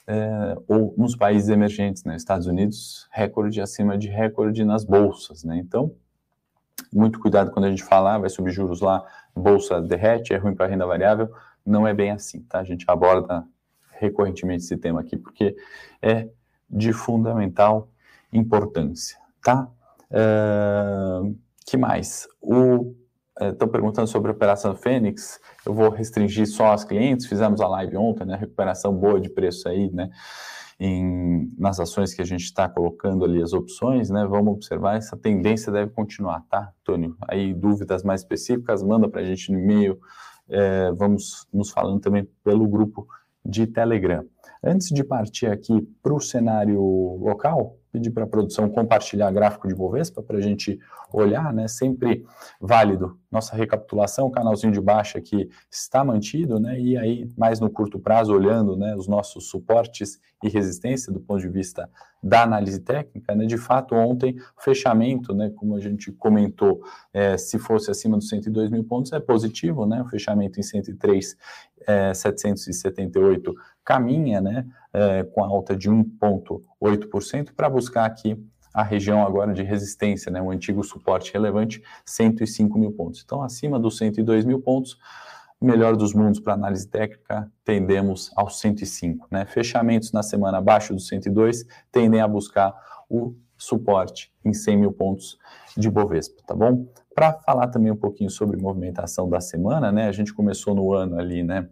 é, 0.05 0.55
ou 0.67 0.93
nos 0.97 1.15
países 1.15 1.49
emergentes, 1.49 2.03
né, 2.03 2.15
Estados 2.15 2.47
Unidos 2.47 3.07
recorde 3.11 3.61
acima 3.61 3.97
de 3.97 4.07
recorde 4.07 4.63
nas 4.65 4.83
bolsas, 4.83 5.43
né, 5.43 5.57
então 5.57 5.95
muito 6.91 7.19
cuidado 7.19 7.51
quando 7.51 7.65
a 7.65 7.69
gente 7.69 7.83
falar, 7.83 8.17
vai 8.17 8.29
subir 8.29 8.51
juros 8.51 8.81
lá, 8.81 9.05
bolsa 9.35 9.81
derrete, 9.81 10.33
é 10.33 10.37
ruim 10.37 10.55
para 10.55 10.67
renda 10.67 10.85
variável. 10.85 11.31
Não 11.65 11.87
é 11.87 11.93
bem 11.93 12.11
assim, 12.11 12.41
tá? 12.43 12.59
A 12.59 12.63
gente 12.63 12.85
aborda 12.87 13.45
recorrentemente 13.93 14.63
esse 14.63 14.77
tema 14.77 15.01
aqui, 15.01 15.17
porque 15.17 15.55
é 16.01 16.29
de 16.69 16.93
fundamental 16.93 17.89
importância, 18.31 19.17
tá? 19.43 19.69
Uh, 20.11 21.37
que 21.65 21.77
mais? 21.77 22.27
Estão 23.39 23.67
uh, 23.67 23.71
perguntando 23.71 24.07
sobre 24.07 24.31
a 24.31 24.33
Operação 24.33 24.75
Fênix, 24.75 25.39
eu 25.65 25.73
vou 25.73 25.89
restringir 25.89 26.47
só 26.47 26.67
aos 26.67 26.83
clientes, 26.83 27.25
fizemos 27.25 27.61
a 27.61 27.67
live 27.67 27.97
ontem, 27.97 28.25
né? 28.25 28.35
Recuperação 28.35 28.93
boa 28.93 29.19
de 29.19 29.29
preço 29.29 29.67
aí, 29.67 29.91
né? 29.91 30.09
em, 30.79 31.51
nas 31.57 31.79
ações 31.79 32.13
que 32.13 32.21
a 32.21 32.25
gente 32.25 32.43
está 32.43 32.69
colocando 32.69 33.25
ali 33.25 33.41
as 33.41 33.53
opções, 33.53 34.09
né? 34.09 34.25
Vamos 34.25 34.53
observar, 34.53 34.95
essa 34.95 35.17
tendência 35.17 35.71
deve 35.71 35.91
continuar, 35.91 36.43
tá, 36.49 36.71
Tônio? 36.83 37.15
Aí 37.27 37.53
dúvidas 37.53 38.03
mais 38.03 38.21
específicas, 38.21 38.83
manda 38.83 39.09
para 39.09 39.21
a 39.21 39.23
gente 39.23 39.51
no 39.51 39.59
e-mail, 39.59 39.99
é, 40.49 40.91
vamos 40.91 41.47
nos 41.51 41.71
falando 41.71 41.99
também 41.99 42.27
pelo 42.43 42.67
grupo 42.67 43.07
de 43.43 43.65
Telegram. 43.65 44.25
Antes 44.63 44.89
de 44.89 45.03
partir 45.03 45.47
aqui 45.47 45.81
para 46.01 46.13
o 46.13 46.19
cenário 46.19 46.81
local, 47.19 47.76
pedir 47.91 48.11
para 48.11 48.23
a 48.23 48.27
produção 48.27 48.69
compartilhar 48.69 49.31
gráfico 49.31 49.67
de 49.67 49.75
Bovespa 49.75 50.21
para 50.21 50.37
a 50.37 50.41
gente 50.41 50.79
olhar, 51.11 51.53
né? 51.53 51.67
Sempre 51.67 52.25
válido. 52.59 53.17
Nossa 53.31 53.55
recapitulação, 53.55 54.27
o 54.27 54.31
canalzinho 54.31 54.73
de 54.73 54.81
baixo 54.81 55.17
aqui 55.17 55.49
está 55.69 56.03
mantido, 56.03 56.59
né? 56.59 56.79
E 56.79 56.97
aí, 56.97 57.29
mais 57.37 57.59
no 57.59 57.69
curto 57.69 57.99
prazo, 57.99 58.33
olhando 58.33 58.75
né, 58.75 58.95
os 58.95 59.07
nossos 59.07 59.49
suportes 59.49 60.19
e 60.43 60.49
resistência 60.49 61.11
do 61.11 61.19
ponto 61.19 61.41
de 61.41 61.49
vista 61.49 61.89
da 62.21 62.43
análise 62.43 62.79
técnica, 62.79 63.35
né? 63.35 63.45
De 63.45 63.57
fato, 63.57 63.95
ontem, 63.95 64.35
fechamento, 64.59 65.33
né? 65.33 65.51
Como 65.55 65.75
a 65.75 65.79
gente 65.79 66.11
comentou, 66.11 66.81
é, 67.13 67.37
se 67.37 67.57
fosse 67.57 67.89
acima 67.89 68.17
dos 68.17 68.29
102 68.29 68.69
mil 68.69 68.83
pontos, 68.83 69.11
é 69.13 69.19
positivo, 69.19 69.85
né? 69.85 70.01
O 70.01 70.09
fechamento 70.09 70.59
em 70.59 70.63
103, 70.63 71.37
é, 71.87 72.13
778 72.13 73.55
caminha, 73.83 74.41
né? 74.41 74.65
É, 74.99 75.23
com 75.23 75.43
a 75.43 75.47
alta 75.47 75.75
de 75.75 75.91
1,8% 75.91 77.51
para 77.55 77.69
buscar 77.69 78.03
aqui 78.03 78.35
a 78.73 78.81
região 78.81 79.23
agora 79.23 79.53
de 79.53 79.61
resistência, 79.61 80.31
né, 80.31 80.41
o 80.41 80.49
antigo 80.49 80.83
suporte 80.83 81.31
relevante, 81.31 81.83
105 82.03 82.79
mil 82.79 82.91
pontos. 82.91 83.21
Então, 83.23 83.43
acima 83.43 83.79
dos 83.79 83.95
102 83.97 84.43
mil 84.43 84.59
pontos, 84.59 84.97
melhor 85.61 85.95
dos 85.95 86.15
mundos 86.15 86.39
para 86.39 86.53
análise 86.53 86.87
técnica, 86.87 87.51
tendemos 87.63 88.31
aos 88.35 88.59
105. 88.59 89.27
Né? 89.29 89.45
Fechamentos 89.45 90.11
na 90.11 90.23
semana 90.23 90.57
abaixo 90.57 90.95
dos 90.95 91.07
102 91.07 91.63
tendem 91.91 92.19
a 92.19 92.27
buscar 92.27 92.73
o 93.07 93.35
suporte 93.55 94.31
em 94.43 94.51
100 94.51 94.77
mil 94.77 94.91
pontos 94.91 95.37
de 95.75 95.91
Bovespa, 95.91 96.41
tá 96.45 96.55
bom? 96.55 96.87
Para 97.13 97.33
falar 97.33 97.67
também 97.67 97.91
um 97.91 97.95
pouquinho 97.95 98.31
sobre 98.31 98.59
movimentação 98.59 99.29
da 99.29 99.39
semana, 99.39 99.91
né? 99.91 100.07
A 100.07 100.11
gente 100.11 100.33
começou 100.33 100.73
no 100.73 100.91
ano 100.91 101.19
ali, 101.19 101.43
né? 101.43 101.67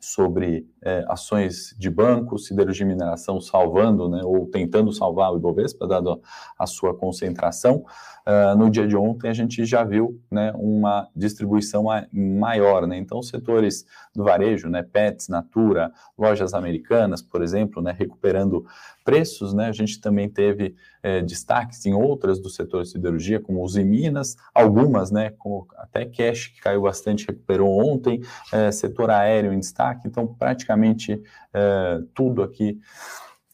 Sobre 0.00 0.68
é, 0.82 1.04
ações 1.08 1.74
de 1.78 1.88
banco, 1.88 2.38
siderurgia 2.38 2.84
e 2.84 2.88
mineração 2.88 3.40
salvando, 3.40 4.08
né, 4.08 4.20
ou 4.22 4.46
tentando 4.46 4.92
salvar 4.92 5.32
o 5.32 5.36
Ibovespa, 5.36 5.86
dado 5.86 6.12
a, 6.12 6.64
a 6.64 6.66
sua 6.66 6.94
concentração. 6.94 7.84
Uh, 8.26 8.56
no 8.56 8.70
dia 8.70 8.86
de 8.86 8.96
ontem, 8.96 9.28
a 9.28 9.34
gente 9.34 9.66
já 9.66 9.84
viu 9.84 10.18
né, 10.30 10.50
uma 10.56 11.08
distribuição 11.14 11.84
maior. 12.12 12.86
Né? 12.86 12.96
Então, 12.96 13.22
setores 13.22 13.84
do 14.14 14.24
varejo, 14.24 14.68
né, 14.68 14.82
Pets, 14.82 15.28
Natura, 15.28 15.92
lojas 16.16 16.54
americanas, 16.54 17.20
por 17.20 17.42
exemplo, 17.42 17.82
né, 17.82 17.94
recuperando 17.96 18.64
preços. 19.04 19.52
Né? 19.52 19.66
A 19.66 19.72
gente 19.72 20.00
também 20.00 20.28
teve 20.28 20.74
é, 21.02 21.20
destaques 21.20 21.84
em 21.84 21.92
outras 21.92 22.40
do 22.40 22.48
setor 22.48 22.82
de 22.82 22.88
siderurgia, 22.88 23.38
como 23.38 23.62
os 23.62 23.76
Minas, 23.76 24.36
algumas, 24.54 25.10
né, 25.10 25.30
como 25.38 25.66
até 25.76 26.06
cash, 26.06 26.48
que 26.48 26.60
caiu 26.60 26.82
bastante, 26.82 27.26
recuperou 27.26 27.70
ontem, 27.70 28.22
é, 28.52 28.72
setor 28.72 29.10
aéreo 29.10 29.52
em 29.52 29.60
destaque. 29.60 30.08
Então, 30.08 30.26
praticamente 30.26 31.22
é, 31.52 32.00
tudo 32.14 32.42
aqui 32.42 32.80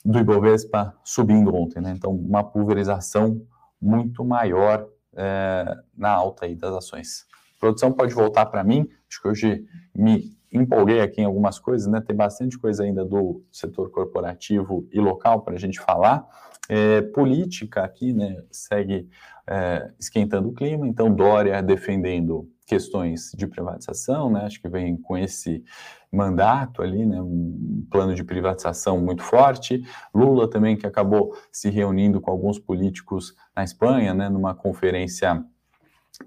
do 0.05 0.19
Ibovespa 0.19 0.95
subindo 1.05 1.55
ontem. 1.55 1.81
Né? 1.81 1.93
Então, 1.97 2.13
uma 2.13 2.45
pulverização 2.45 3.43
muito 3.81 4.25
maior 4.25 4.87
é, 5.15 5.77
na 5.97 6.11
alta 6.11 6.47
aí 6.47 6.55
das 6.55 6.73
ações. 6.75 7.27
A 7.57 7.61
produção 7.61 7.93
pode 7.93 8.15
voltar 8.15 8.47
para 8.47 8.63
mim, 8.63 8.89
acho 9.09 9.21
que 9.21 9.29
hoje 9.29 9.65
me 9.95 10.40
empolguei 10.53 11.01
aqui 11.01 11.21
em 11.21 11.25
algumas 11.25 11.59
coisas, 11.59 11.87
né? 11.87 12.01
Tem 12.01 12.15
bastante 12.15 12.59
coisa 12.59 12.83
ainda 12.83 13.05
do 13.05 13.43
setor 13.53 13.91
corporativo 13.91 14.87
e 14.93 14.99
local 14.99 15.43
para 15.43 15.55
a 15.55 15.59
gente 15.59 15.81
falar. 15.81 16.27
É, 16.69 17.03
política 17.03 17.83
aqui, 17.83 18.13
né? 18.13 18.43
Segue 18.51 19.09
é, 19.47 19.91
esquentando 19.99 20.49
o 20.49 20.53
clima, 20.53 20.87
então 20.87 21.13
Dória 21.13 21.61
defendendo 21.63 22.49
questões 22.67 23.33
de 23.37 23.49
privatização, 23.49 24.31
né? 24.31 24.43
Acho 24.45 24.61
que 24.61 24.69
vem 24.69 24.97
com 24.97 25.19
esse 25.19 25.65
mandato 26.13 26.83
ali, 26.83 27.05
né? 27.05 27.21
Um 27.21 27.85
plano 27.91 28.15
de 28.15 28.23
privatização 28.23 29.01
muito 29.01 29.25
forte. 29.25 29.83
Lula 30.15 30.49
também 30.49 30.77
que 30.77 30.87
acabou 30.87 31.37
se 31.51 31.69
reunindo 31.69 32.21
com 32.21 32.31
alguns 32.31 32.61
políticos 32.61 33.35
na 33.57 33.65
Espanha, 33.65 34.15
né? 34.15 34.29
Numa 34.29 34.55
conferência 34.55 35.45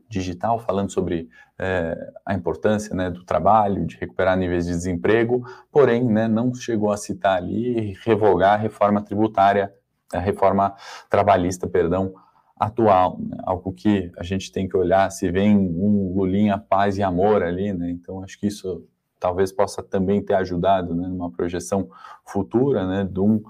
digital 0.10 0.60
falando 0.60 0.92
sobre 0.92 1.30
é, 1.58 1.96
a 2.26 2.34
importância 2.34 2.96
né, 2.96 3.10
do 3.10 3.24
trabalho, 3.24 3.86
de 3.86 3.98
recuperar 3.98 4.38
níveis 4.38 4.66
de 4.66 4.72
desemprego, 4.72 5.44
porém 5.72 6.04
né, 6.04 6.28
não 6.28 6.54
chegou 6.54 6.92
a 6.92 6.98
citar 6.98 7.38
ali 7.38 7.98
revogar 8.04 8.54
a 8.54 8.58
reforma 8.58 9.02
tributária, 9.02 9.74
a 10.14 10.20
reforma 10.20 10.76
trabalhista, 11.10 11.68
perdão, 11.68 12.14
atual, 12.56 13.18
né? 13.20 13.38
algo 13.44 13.74
que 13.74 14.12
a 14.18 14.24
gente 14.24 14.52
tem 14.52 14.68
que 14.68 14.78
olhar 14.78 15.10
se 15.12 15.30
vem 15.32 15.58
um 15.58 16.14
Lulinha 16.16 16.58
paz 16.58 16.98
e 16.98 17.04
amor 17.04 17.44
ali, 17.44 17.74
né? 17.74 17.90
Então 17.90 18.24
acho 18.24 18.40
que 18.40 18.48
isso 18.48 18.88
talvez 19.20 19.52
possa 19.52 19.82
também 19.82 20.22
ter 20.22 20.34
ajudado, 20.34 20.94
né, 20.94 21.08
numa 21.08 21.32
projeção 21.32 21.90
futura, 22.26 22.86
né, 22.86 23.06
de 23.06 23.22
um, 23.22 23.42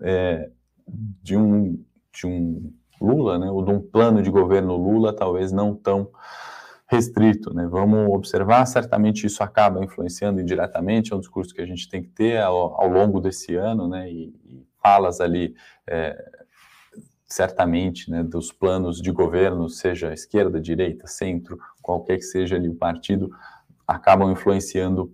é, 0.00 0.50
de 1.22 1.36
um, 1.36 1.80
de 2.12 2.26
um 2.26 2.72
Lula, 3.02 3.38
né, 3.38 3.50
ou 3.50 3.64
de 3.64 3.70
um 3.70 3.80
plano 3.80 4.22
de 4.22 4.30
governo 4.30 4.76
Lula, 4.76 5.14
talvez 5.14 5.52
não 5.52 5.74
tão 5.74 6.08
restrito, 6.92 7.54
né? 7.54 7.66
Vamos 7.66 8.12
observar, 8.14 8.66
certamente 8.66 9.26
isso 9.26 9.42
acaba 9.42 9.82
influenciando 9.82 10.40
indiretamente, 10.42 11.12
é 11.12 11.16
um 11.16 11.20
discurso 11.20 11.54
que 11.54 11.62
a 11.62 11.66
gente 11.66 11.88
tem 11.88 12.02
que 12.02 12.10
ter 12.10 12.38
ao, 12.42 12.78
ao 12.78 12.86
longo 12.86 13.18
desse 13.18 13.54
ano, 13.54 13.88
né? 13.88 14.10
E, 14.10 14.34
e 14.44 14.66
falas 14.82 15.18
ali, 15.18 15.54
é, 15.86 16.22
certamente, 17.24 18.10
né, 18.10 18.22
dos 18.22 18.52
planos 18.52 19.00
de 19.00 19.10
governo, 19.10 19.70
seja 19.70 20.12
esquerda, 20.12 20.60
direita, 20.60 21.06
centro, 21.06 21.58
qualquer 21.80 22.18
que 22.18 22.24
seja 22.24 22.56
ali 22.56 22.68
o 22.68 22.74
partido, 22.74 23.30
acabam 23.86 24.30
influenciando 24.30 25.10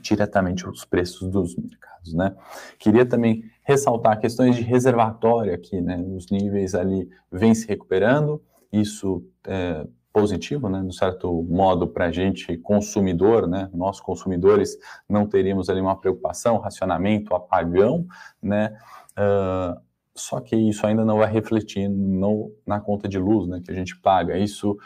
diretamente 0.00 0.68
os 0.68 0.84
preços 0.84 1.28
dos 1.30 1.56
mercados, 1.56 2.14
né? 2.14 2.34
Queria 2.78 3.06
também 3.06 3.44
ressaltar 3.62 4.20
questões 4.20 4.56
de 4.56 4.62
reservatório 4.62 5.54
aqui, 5.54 5.80
né? 5.80 5.98
Os 6.16 6.30
níveis 6.30 6.74
ali 6.74 7.08
vêm 7.30 7.54
se 7.54 7.66
recuperando, 7.66 8.42
isso 8.72 9.24
é, 9.46 9.86
positivo, 10.12 10.68
né, 10.68 10.82
de 10.82 10.96
certo 10.96 11.42
modo, 11.44 11.86
para 11.86 12.06
a 12.06 12.10
gente 12.10 12.56
consumidor, 12.58 13.46
né, 13.46 13.70
nós 13.72 14.00
consumidores 14.00 14.76
não 15.08 15.26
teríamos 15.26 15.68
ali 15.68 15.80
uma 15.80 15.96
preocupação, 15.96 16.58
racionamento, 16.58 17.34
apagão, 17.34 18.06
né, 18.42 18.76
uh, 19.12 19.80
só 20.14 20.40
que 20.40 20.56
isso 20.56 20.84
ainda 20.84 21.04
não 21.04 21.18
vai 21.18 21.30
refletir 21.30 21.88
no, 21.88 22.52
na 22.66 22.80
conta 22.80 23.08
de 23.08 23.18
luz, 23.18 23.46
né, 23.46 23.60
que 23.64 23.70
a 23.70 23.74
gente 23.74 23.96
paga. 24.00 24.36
Isso 24.36 24.76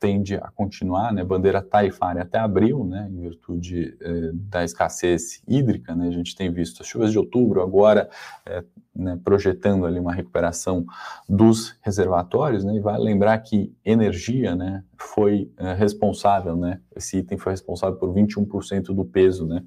tende 0.00 0.34
a 0.34 0.50
continuar, 0.50 1.12
né, 1.12 1.22
bandeira 1.22 1.60
tarifária 1.60 2.22
até 2.22 2.38
abril, 2.38 2.84
né, 2.84 3.06
em 3.12 3.20
virtude 3.20 3.96
eh, 4.00 4.30
da 4.32 4.64
escassez 4.64 5.42
hídrica, 5.46 5.94
né, 5.94 6.08
a 6.08 6.10
gente 6.10 6.34
tem 6.34 6.50
visto 6.50 6.80
as 6.80 6.88
chuvas 6.88 7.12
de 7.12 7.18
outubro 7.18 7.60
agora 7.60 8.08
eh, 8.46 8.64
né, 8.96 9.20
projetando 9.22 9.84
ali 9.84 10.00
uma 10.00 10.14
recuperação 10.14 10.86
dos 11.28 11.76
reservatórios, 11.82 12.64
né, 12.64 12.74
e 12.76 12.80
vai 12.80 12.98
lembrar 12.98 13.36
que 13.40 13.76
energia, 13.84 14.56
né, 14.56 14.82
foi 14.96 15.52
eh, 15.58 15.74
responsável, 15.74 16.56
né, 16.56 16.80
esse 16.96 17.18
item 17.18 17.36
foi 17.36 17.52
responsável 17.52 17.98
por 17.98 18.12
21% 18.14 18.94
do 18.94 19.04
peso, 19.04 19.46
né, 19.46 19.62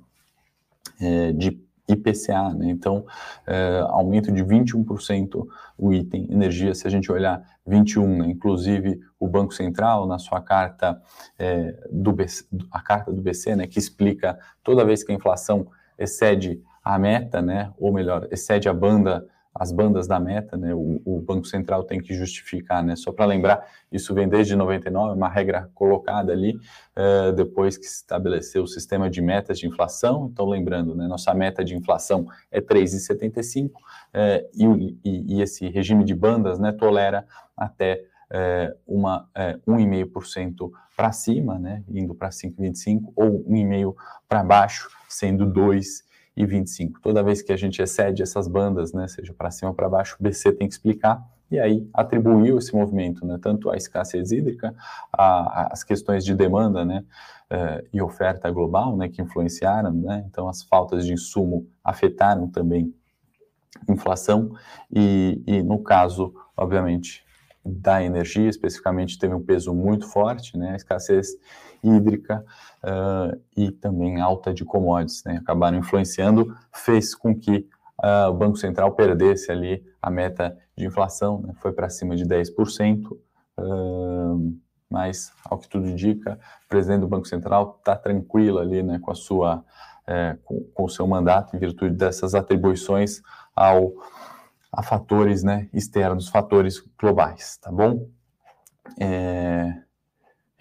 de 1.35 1.59
IPCA, 1.93 2.53
né? 2.53 2.69
Então, 2.69 3.05
é, 3.45 3.79
aumento 3.87 4.31
de 4.31 4.43
21% 4.43 5.45
o 5.77 5.93
item 5.93 6.27
energia, 6.29 6.73
se 6.75 6.87
a 6.87 6.89
gente 6.89 7.11
olhar 7.11 7.41
21, 7.65 8.17
né? 8.17 8.27
inclusive 8.27 8.99
o 9.19 9.27
Banco 9.27 9.53
Central, 9.53 10.05
na 10.05 10.19
sua 10.19 10.41
carta 10.41 11.01
é, 11.39 11.75
do 11.91 12.11
BC, 12.11 12.45
a 12.71 12.81
carta 12.81 13.11
do 13.11 13.21
BC, 13.21 13.55
né, 13.55 13.67
que 13.67 13.79
explica 13.79 14.37
toda 14.63 14.85
vez 14.85 15.03
que 15.03 15.11
a 15.11 15.15
inflação 15.15 15.67
excede 15.97 16.61
a 16.83 16.99
meta, 16.99 17.41
né, 17.41 17.71
ou 17.77 17.93
melhor, 17.93 18.27
excede 18.31 18.67
a 18.67 18.73
banda 18.73 19.25
as 19.53 19.71
bandas 19.71 20.07
da 20.07 20.19
meta, 20.19 20.57
né, 20.57 20.73
o, 20.73 21.01
o, 21.05 21.21
Banco 21.21 21.45
Central 21.45 21.83
tem 21.83 21.99
que 22.01 22.13
justificar, 22.13 22.83
né, 22.83 22.95
só 22.95 23.11
para 23.11 23.25
lembrar, 23.25 23.65
isso 23.91 24.13
vem 24.13 24.27
desde 24.27 24.55
99, 24.55 25.15
uma 25.15 25.29
regra 25.29 25.69
colocada 25.75 26.31
ali, 26.31 26.55
uh, 26.55 27.31
depois 27.33 27.77
que 27.77 27.85
se 27.85 27.97
estabeleceu 27.97 28.63
o 28.63 28.67
sistema 28.67 29.09
de 29.09 29.21
metas 29.21 29.59
de 29.59 29.67
inflação, 29.67 30.29
então 30.31 30.47
lembrando, 30.47 30.95
né, 30.95 31.07
nossa 31.07 31.33
meta 31.33 31.63
de 31.63 31.75
inflação 31.75 32.25
é 32.51 32.59
3,75, 32.59 33.69
uh, 33.69 33.73
e, 34.53 34.97
e, 35.03 35.35
e, 35.35 35.41
esse 35.41 35.67
regime 35.69 36.03
de 36.03 36.15
bandas, 36.15 36.57
né, 36.57 36.71
tolera 36.71 37.25
até 37.55 38.03
uh, 38.31 38.75
uma, 38.87 39.29
uh, 39.67 39.71
1,5% 39.71 40.71
para 40.97 41.11
cima, 41.11 41.59
né, 41.59 41.83
indo 41.87 42.15
para 42.15 42.29
5,25, 42.29 43.13
ou 43.15 43.43
1,5% 43.45 43.95
para 44.27 44.43
baixo, 44.43 44.89
sendo 45.07 45.45
2,5% 45.45 46.12
e 46.35 46.45
25. 46.45 46.99
Toda 46.99 47.23
vez 47.23 47.41
que 47.41 47.51
a 47.51 47.57
gente 47.57 47.81
excede 47.81 48.23
essas 48.23 48.47
bandas, 48.47 48.91
né, 48.93 49.07
seja 49.07 49.33
para 49.33 49.51
cima 49.51 49.69
ou 49.69 49.75
para 49.75 49.89
baixo, 49.89 50.17
o 50.19 50.23
BC 50.23 50.53
tem 50.53 50.67
que 50.67 50.73
explicar 50.73 51.23
e 51.51 51.59
aí 51.59 51.87
atribuiu 51.93 52.57
esse 52.57 52.75
movimento, 52.75 53.25
né, 53.25 53.37
tanto 53.39 53.69
à 53.69 53.77
escassez 53.77 54.31
hídrica, 54.31 54.73
às 55.11 55.83
questões 55.83 56.25
de 56.25 56.33
demanda, 56.33 56.83
né, 56.83 57.05
uh, 57.51 57.87
e 57.93 58.01
oferta 58.01 58.49
global, 58.49 58.97
né, 58.97 59.07
que 59.07 59.21
influenciaram, 59.21 59.91
né, 59.93 60.25
então 60.27 60.49
as 60.49 60.63
faltas 60.63 61.05
de 61.05 61.13
insumo 61.13 61.67
afetaram 61.83 62.49
também 62.49 62.93
inflação 63.87 64.55
e, 64.91 65.43
e 65.45 65.61
no 65.61 65.83
caso, 65.83 66.33
obviamente, 66.57 67.23
da 67.63 68.03
energia, 68.03 68.49
especificamente, 68.49 69.17
teve 69.19 69.33
um 69.33 69.41
peso 69.41 69.73
muito 69.73 70.07
forte, 70.07 70.57
né, 70.57 70.71
a 70.71 70.75
escassez 70.75 71.37
hídrica 71.83 72.43
uh, 72.83 73.39
e 73.55 73.71
também 73.71 74.21
alta 74.21 74.53
de 74.53 74.63
commodities, 74.63 75.23
né, 75.25 75.37
acabaram 75.37 75.77
influenciando, 75.77 76.55
fez 76.73 77.13
com 77.13 77.35
que 77.35 77.67
uh, 78.03 78.29
o 78.29 78.33
Banco 78.33 78.57
Central 78.57 78.93
perdesse 78.93 79.51
ali 79.51 79.83
a 80.01 80.09
meta 80.09 80.57
de 80.75 80.85
inflação, 80.85 81.41
né, 81.41 81.53
foi 81.61 81.73
para 81.73 81.89
cima 81.89 82.15
de 82.15 82.25
10%, 82.25 83.11
uh, 83.59 84.57
mas, 84.89 85.33
ao 85.45 85.57
que 85.57 85.67
tudo 85.67 85.87
indica, 85.87 86.39
o 86.65 86.69
presidente 86.69 87.01
do 87.01 87.07
Banco 87.07 87.27
Central 87.27 87.77
está 87.79 87.95
tranquilo 87.95 88.59
ali, 88.59 88.83
né, 88.83 88.99
com 88.99 89.11
a 89.11 89.15
sua, 89.15 89.65
é, 90.05 90.37
com, 90.43 90.63
com, 90.71 90.83
o 90.83 90.89
seu 90.89 91.07
mandato, 91.07 91.55
em 91.55 91.59
virtude 91.59 91.95
dessas 91.95 92.35
atribuições 92.35 93.19
ao 93.55 93.91
a 94.71 94.81
fatores 94.81 95.43
né, 95.43 95.69
externos, 95.71 96.29
fatores 96.29 96.83
globais, 96.99 97.57
tá 97.57 97.71
bom? 97.71 98.07
É... 98.99 99.82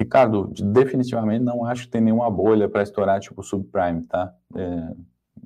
Ricardo, 0.03 0.53
definitivamente 0.61 1.45
não 1.45 1.65
acho 1.65 1.85
que 1.85 1.91
tem 1.91 2.01
nenhuma 2.01 2.29
bolha 2.31 2.69
para 2.69 2.83
estourar 2.83 3.21
tipo 3.21 3.43
subprime, 3.43 4.05
tá? 4.05 4.35
É, 4.57 4.91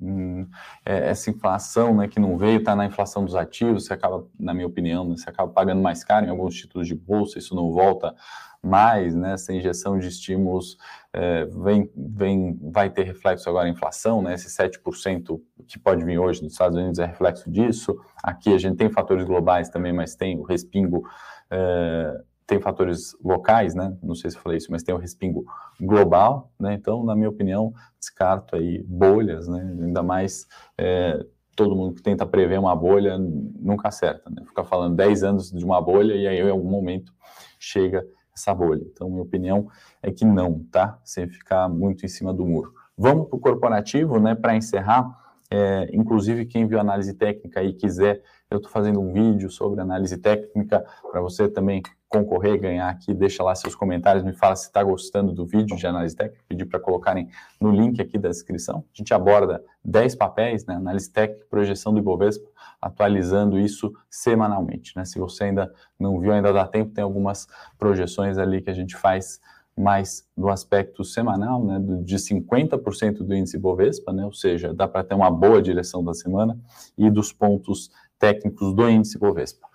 hum, 0.01 0.47
é, 0.83 1.09
essa 1.09 1.29
inflação 1.29 1.95
né, 1.95 2.07
que 2.07 2.19
não 2.19 2.37
veio, 2.37 2.57
está 2.57 2.75
na 2.75 2.85
inflação 2.85 3.23
dos 3.23 3.35
ativos, 3.35 3.85
você 3.85 3.93
acaba, 3.93 4.25
na 4.39 4.53
minha 4.53 4.65
opinião, 4.65 5.07
né, 5.07 5.15
você 5.15 5.29
acaba 5.29 5.51
pagando 5.51 5.81
mais 5.81 6.03
caro 6.03 6.25
em 6.25 6.29
alguns 6.29 6.55
títulos 6.55 6.87
de 6.87 6.95
bolsa, 6.95 7.37
isso 7.37 7.55
não 7.55 7.71
volta 7.71 8.15
mais, 8.63 9.13
né, 9.13 9.33
essa 9.33 9.53
injeção 9.53 9.99
de 9.99 10.07
estímulos 10.07 10.77
é, 11.13 11.45
vem, 11.45 11.89
vem, 11.95 12.59
vai 12.59 12.89
ter 12.89 13.03
reflexo 13.03 13.47
agora 13.47 13.69
em 13.69 13.73
inflação, 13.73 14.23
né, 14.23 14.33
esse 14.33 14.49
7% 14.49 15.39
que 15.67 15.77
pode 15.77 16.03
vir 16.03 16.17
hoje 16.17 16.41
dos 16.41 16.53
Estados 16.53 16.77
Unidos 16.77 16.97
é 16.97 17.05
reflexo 17.05 17.49
disso, 17.49 17.95
aqui 18.23 18.53
a 18.53 18.57
gente 18.57 18.75
tem 18.75 18.89
fatores 18.89 19.23
globais 19.23 19.69
também, 19.69 19.93
mas 19.93 20.15
tem 20.15 20.39
o 20.39 20.43
respingo, 20.43 21.03
é, 21.51 22.21
tem 22.47 22.59
fatores 22.59 23.15
locais, 23.23 23.75
né, 23.75 23.95
não 24.01 24.15
sei 24.15 24.31
se 24.31 24.37
eu 24.37 24.41
falei 24.41 24.57
isso, 24.57 24.71
mas 24.71 24.81
tem 24.81 24.95
o 24.95 24.97
respingo 24.97 25.45
global, 25.79 26.51
né, 26.59 26.73
então, 26.73 27.03
na 27.03 27.15
minha 27.15 27.29
opinião, 27.29 27.73
descarto 27.99 28.55
aí 28.55 28.81
bolhas, 28.87 29.47
né, 29.47 29.61
ainda 29.83 30.01
mais 30.01 30.47
é, 30.77 31.23
todo 31.57 31.75
mundo 31.75 31.95
que 31.95 32.03
tenta 32.03 32.25
prever 32.25 32.59
uma 32.59 32.75
bolha 32.75 33.17
nunca 33.17 33.87
acerta, 33.87 34.29
né? 34.29 34.43
Fica 34.45 34.63
falando 34.63 34.95
10 34.95 35.23
anos 35.23 35.51
de 35.51 35.65
uma 35.65 35.81
bolha 35.81 36.13
e 36.13 36.27
aí 36.27 36.39
em 36.39 36.49
algum 36.51 36.69
momento 36.69 37.11
chega 37.59 38.05
essa 38.33 38.53
bolha. 38.53 38.83
Então, 38.85 39.09
minha 39.09 39.23
opinião 39.23 39.67
é 40.01 40.11
que 40.11 40.23
não, 40.23 40.63
tá? 40.71 40.99
Sem 41.03 41.27
ficar 41.27 41.67
muito 41.67 42.05
em 42.05 42.07
cima 42.07 42.31
do 42.31 42.45
muro. 42.45 42.71
Vamos 42.95 43.27
para 43.27 43.37
o 43.37 43.39
corporativo, 43.39 44.19
né? 44.19 44.35
Para 44.35 44.55
encerrar, 44.55 45.09
é, 45.49 45.89
inclusive 45.91 46.45
quem 46.45 46.67
viu 46.67 46.79
análise 46.79 47.13
técnica 47.15 47.63
e 47.63 47.73
quiser, 47.73 48.21
eu 48.51 48.57
estou 48.57 48.71
fazendo 48.71 48.99
um 48.99 49.11
vídeo 49.11 49.49
sobre 49.49 49.81
análise 49.81 50.17
técnica 50.17 50.85
para 51.11 51.21
você 51.21 51.49
também 51.49 51.81
concorrer, 52.09 52.59
ganhar 52.59 52.89
aqui, 52.89 53.13
deixa 53.13 53.43
lá 53.43 53.53
seus 53.53 53.75
comentários, 53.75 54.23
me 54.23 54.33
fala 54.33 54.55
se 54.55 54.67
está 54.67 54.81
gostando 54.81 55.33
do 55.33 55.45
vídeo 55.45 55.75
de 55.75 55.85
análise 55.85 56.15
técnica, 56.15 56.43
pedir 56.47 56.65
para 56.65 56.79
colocarem 56.79 57.29
no 57.59 57.69
link 57.69 58.01
aqui 58.01 58.17
da 58.17 58.29
descrição. 58.29 58.85
A 58.93 58.97
gente 58.97 59.13
aborda 59.13 59.63
10 59.83 60.15
papéis, 60.15 60.65
né, 60.65 60.75
análise 60.75 61.11
técnica, 61.11 61.45
projeção 61.49 61.93
do 61.93 61.99
Ibovespa, 61.99 62.47
atualizando 62.81 63.59
isso 63.59 63.93
semanalmente. 64.09 64.95
Né? 64.95 65.03
Se 65.03 65.19
você 65.19 65.45
ainda 65.45 65.73
não 65.99 66.19
viu, 66.19 66.31
ainda 66.31 66.53
dá 66.53 66.65
tempo, 66.65 66.93
tem 66.93 67.03
algumas 67.03 67.47
projeções 67.77 68.37
ali 68.37 68.61
que 68.61 68.69
a 68.69 68.73
gente 68.73 68.95
faz 68.95 69.41
mais 69.77 70.27
do 70.35 70.49
aspecto 70.49 71.03
semanal, 71.03 71.63
né, 71.63 71.79
de 72.03 72.15
50% 72.17 73.17
do 73.17 73.35
índice 73.35 73.59
Bovespa, 73.59 74.11
né, 74.11 74.25
ou 74.25 74.33
seja, 74.33 74.73
dá 74.73 74.87
para 74.87 75.03
ter 75.03 75.13
uma 75.13 75.29
boa 75.29 75.61
direção 75.61 76.03
da 76.03 76.15
semana, 76.15 76.57
e 76.97 77.11
dos 77.11 77.31
pontos 77.31 77.91
técnicos 78.17 78.73
do 78.73 78.89
índice 78.89 79.19
Bovespa. 79.19 79.67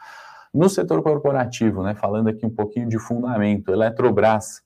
No 0.53 0.69
setor 0.69 1.03
corporativo, 1.03 1.83
né, 1.83 1.95
falando 1.95 2.29
aqui 2.29 2.45
um 2.45 2.55
pouquinho 2.55 2.89
de 2.89 2.99
fundamento, 2.99 3.73
Eletrobras, 3.73 4.63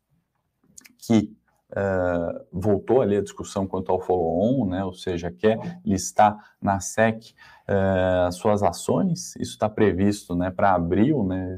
que 0.98 1.32
uh, 1.70 2.44
voltou 2.52 3.00
ali 3.00 3.16
a 3.16 3.22
discussão 3.22 3.68
quanto 3.68 3.92
ao 3.92 4.00
follow-on, 4.00 4.68
né, 4.68 4.84
ou 4.84 4.92
seja, 4.92 5.30
quer 5.30 5.80
listar 5.84 6.36
na 6.60 6.80
SEC 6.80 7.34
uh, 7.68 8.32
suas 8.32 8.64
ações, 8.64 9.36
isso 9.36 9.52
está 9.52 9.68
previsto 9.68 10.34
né, 10.34 10.50
para 10.50 10.74
abril, 10.74 11.24
né, 11.24 11.54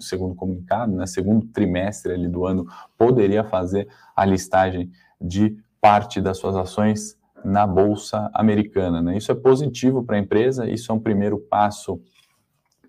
segundo 0.00 0.34
comunicado, 0.34 0.92
né, 0.96 1.06
segundo 1.06 1.46
trimestre 1.46 2.12
ali 2.12 2.28
do 2.28 2.46
ano, 2.46 2.66
poderia 2.98 3.44
fazer 3.44 3.88
a 4.16 4.24
listagem 4.24 4.90
de 5.20 5.56
parte 5.80 6.20
das 6.20 6.38
suas 6.38 6.56
ações 6.56 7.16
na 7.44 7.64
Bolsa 7.64 8.28
Americana. 8.34 9.00
Né? 9.00 9.16
Isso 9.16 9.30
é 9.30 9.34
positivo 9.34 10.02
para 10.02 10.16
a 10.16 10.18
empresa, 10.18 10.68
isso 10.68 10.90
é 10.90 10.94
um 10.94 10.98
primeiro 10.98 11.38
passo 11.38 12.00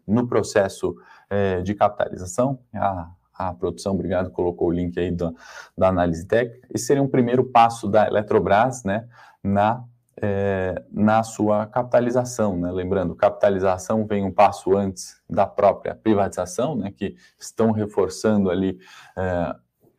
no 0.08 0.28
processo 0.28 0.96
é, 1.30 1.62
de 1.62 1.76
capitalização. 1.76 2.60
A, 2.74 3.10
a 3.34 3.54
produção, 3.54 3.94
obrigado, 3.94 4.32
colocou 4.32 4.70
o 4.70 4.72
link 4.72 4.98
aí 5.00 5.12
da, 5.12 5.32
da 5.78 5.90
análise 5.90 6.26
técnica. 6.26 6.68
Esse 6.74 6.86
seria 6.86 7.04
um 7.04 7.08
primeiro 7.08 7.44
passo 7.44 7.88
da 7.88 8.08
Eletrobras, 8.08 8.84
né, 8.84 9.08
na 9.44 9.84
é, 10.20 10.84
na 10.92 11.22
sua 11.24 11.68
capitalização, 11.68 12.58
né? 12.58 12.72
Lembrando, 12.72 13.16
capitalização 13.16 14.06
vem 14.06 14.24
um 14.24 14.32
passo 14.32 14.76
antes 14.76 15.22
da 15.30 15.46
própria 15.46 15.94
privatização, 15.94 16.76
né? 16.76 16.92
Que 16.92 17.16
estão 17.40 17.72
reforçando 17.72 18.50
ali 18.50 18.80
é, 19.16 19.56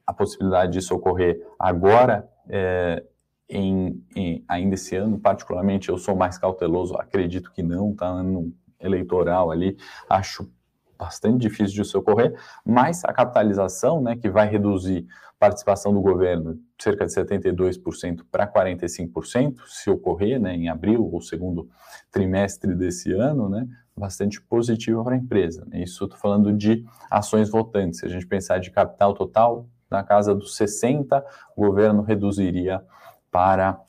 a 0.07 0.13
possibilidade 0.13 0.73
disso 0.73 0.95
ocorrer 0.95 1.41
agora, 1.59 2.29
é, 2.49 3.05
em, 3.49 4.05
em, 4.15 4.45
ainda 4.49 4.75
esse 4.75 4.97
ano, 4.97 5.19
particularmente, 5.19 5.89
eu 5.89 5.97
sou 5.97 6.17
mais 6.17 6.37
cauteloso, 6.37 6.97
acredito 6.97 7.53
que 7.53 7.63
não, 7.63 7.95
tá? 7.95 8.07
Ano 8.07 8.53
eleitoral 8.81 9.51
ali, 9.51 9.77
acho 10.09 10.51
bastante 10.99 11.41
difícil 11.41 11.83
de 11.83 11.97
ocorrer, 11.97 12.37
mas 12.65 13.05
a 13.05 13.13
capitalização, 13.13 14.03
né, 14.03 14.17
que 14.17 14.29
vai 14.29 14.49
reduzir 14.49 15.07
participação 15.39 15.95
do 15.95 16.01
governo 16.01 16.59
cerca 16.77 17.07
de 17.07 17.13
72% 17.13 18.23
para 18.31 18.47
45%, 18.47 19.61
se 19.67 19.89
ocorrer 19.89 20.41
né, 20.41 20.55
em 20.55 20.69
abril 20.69 21.09
ou 21.13 21.21
segundo 21.21 21.69
trimestre 22.11 22.75
desse 22.75 23.13
ano, 23.13 23.49
né, 23.49 23.69
bastante 23.97 24.41
positiva 24.43 25.03
para 25.05 25.15
a 25.15 25.19
empresa. 25.19 25.65
Né? 25.67 25.83
Isso 25.83 26.05
estou 26.05 26.19
falando 26.19 26.53
de 26.53 26.85
ações 27.09 27.49
votantes. 27.49 28.01
Se 28.01 28.07
a 28.07 28.09
gente 28.09 28.27
pensar 28.27 28.59
de 28.59 28.71
capital 28.71 29.15
total, 29.15 29.69
na 29.91 30.03
casa 30.03 30.35
dos 30.35 30.57
60%, 30.59 31.23
o 31.57 31.63
governo 31.63 32.03
reduziria 32.03 32.83
para 33.31 33.81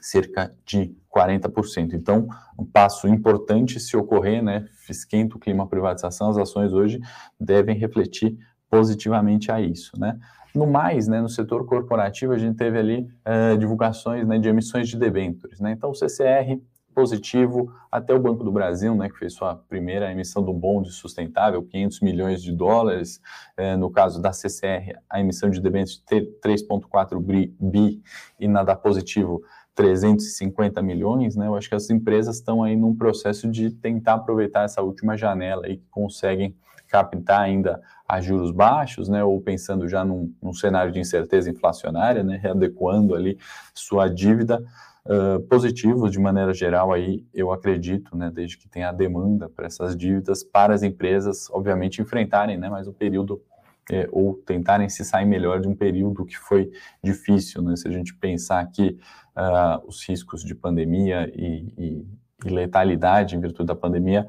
cerca 0.00 0.54
de 0.64 0.94
40%. 1.14 1.94
Então, 1.94 2.28
um 2.58 2.64
passo 2.64 3.08
importante 3.08 3.80
se 3.80 3.96
ocorrer, 3.96 4.42
né, 4.42 4.66
esquenta 4.88 5.36
o 5.36 5.40
clima 5.40 5.66
privatização, 5.66 6.30
as 6.30 6.38
ações 6.38 6.72
hoje 6.72 7.00
devem 7.40 7.76
refletir 7.76 8.36
positivamente 8.70 9.50
a 9.50 9.60
isso, 9.60 9.98
né. 9.98 10.18
No 10.54 10.66
mais, 10.66 11.06
né, 11.06 11.20
no 11.20 11.28
setor 11.28 11.66
corporativo, 11.66 12.32
a 12.32 12.38
gente 12.38 12.56
teve 12.56 12.78
ali 12.78 13.06
uh, 13.26 13.58
divulgações 13.58 14.26
né, 14.26 14.38
de 14.38 14.48
emissões 14.48 14.88
de 14.88 14.96
debêntures. 14.96 15.60
Né? 15.60 15.72
Então, 15.72 15.90
o 15.90 15.94
CCR 15.94 16.58
positivo, 16.94 17.70
até 17.92 18.14
o 18.14 18.18
Banco 18.18 18.42
do 18.42 18.50
Brasil, 18.50 18.94
né, 18.94 19.10
que 19.10 19.18
fez 19.18 19.34
sua 19.34 19.54
primeira 19.54 20.10
emissão 20.10 20.42
do 20.42 20.54
bonde 20.54 20.90
sustentável, 20.92 21.62
500 21.62 22.00
milhões 22.00 22.42
de 22.42 22.52
dólares. 22.52 23.20
Uh, 23.60 23.76
no 23.76 23.90
caso 23.90 24.20
da 24.20 24.32
CCR, 24.32 24.98
a 25.10 25.20
emissão 25.20 25.50
de 25.50 25.60
debêntures 25.60 26.02
3,4 26.42 27.20
bi 27.60 28.02
e 28.40 28.48
na 28.48 28.64
da 28.64 28.74
positivo 28.74 29.42
350 29.76 30.82
milhões, 30.82 31.36
né? 31.36 31.46
Eu 31.46 31.54
acho 31.54 31.68
que 31.68 31.74
as 31.74 31.88
empresas 31.90 32.36
estão 32.36 32.64
aí 32.64 32.74
num 32.74 32.96
processo 32.96 33.48
de 33.48 33.70
tentar 33.70 34.14
aproveitar 34.14 34.64
essa 34.64 34.82
última 34.82 35.16
janela 35.16 35.68
e 35.68 35.76
conseguem 35.90 36.56
captar 36.88 37.42
ainda 37.42 37.80
a 38.08 38.20
juros 38.20 38.50
baixos, 38.50 39.08
né, 39.08 39.22
ou 39.22 39.40
pensando 39.40 39.88
já 39.88 40.04
num, 40.04 40.32
num 40.40 40.52
cenário 40.52 40.92
de 40.92 41.00
incerteza 41.00 41.50
inflacionária, 41.50 42.22
né, 42.22 42.38
readequando 42.40 43.14
ali 43.14 43.36
sua 43.74 44.08
dívida, 44.08 44.64
uh, 45.04 45.40
positivos 45.48 46.12
de 46.12 46.20
maneira 46.20 46.54
geral 46.54 46.92
aí, 46.92 47.24
eu 47.34 47.52
acredito, 47.52 48.16
né, 48.16 48.30
desde 48.32 48.56
que 48.56 48.68
tenha 48.68 48.90
a 48.90 48.92
demanda 48.92 49.48
para 49.48 49.66
essas 49.66 49.96
dívidas 49.96 50.44
para 50.44 50.74
as 50.74 50.82
empresas, 50.82 51.50
obviamente, 51.50 52.00
enfrentarem, 52.00 52.56
né, 52.56 52.68
mais 52.68 52.86
um 52.86 52.92
período 52.92 53.42
é, 53.90 54.08
ou 54.10 54.34
tentarem 54.34 54.88
se 54.88 55.04
sair 55.04 55.24
melhor 55.24 55.60
de 55.60 55.68
um 55.68 55.74
período 55.74 56.24
que 56.24 56.36
foi 56.36 56.70
difícil, 57.02 57.62
né, 57.62 57.76
se 57.76 57.86
a 57.86 57.90
gente 57.90 58.14
pensar 58.14 58.64
que 58.66 58.98
uh, 59.36 59.86
os 59.86 60.06
riscos 60.08 60.42
de 60.42 60.54
pandemia 60.54 61.30
e, 61.34 61.72
e, 61.78 62.06
e 62.44 62.48
letalidade 62.48 63.36
em 63.36 63.40
virtude 63.40 63.68
da 63.68 63.76
pandemia 63.76 64.26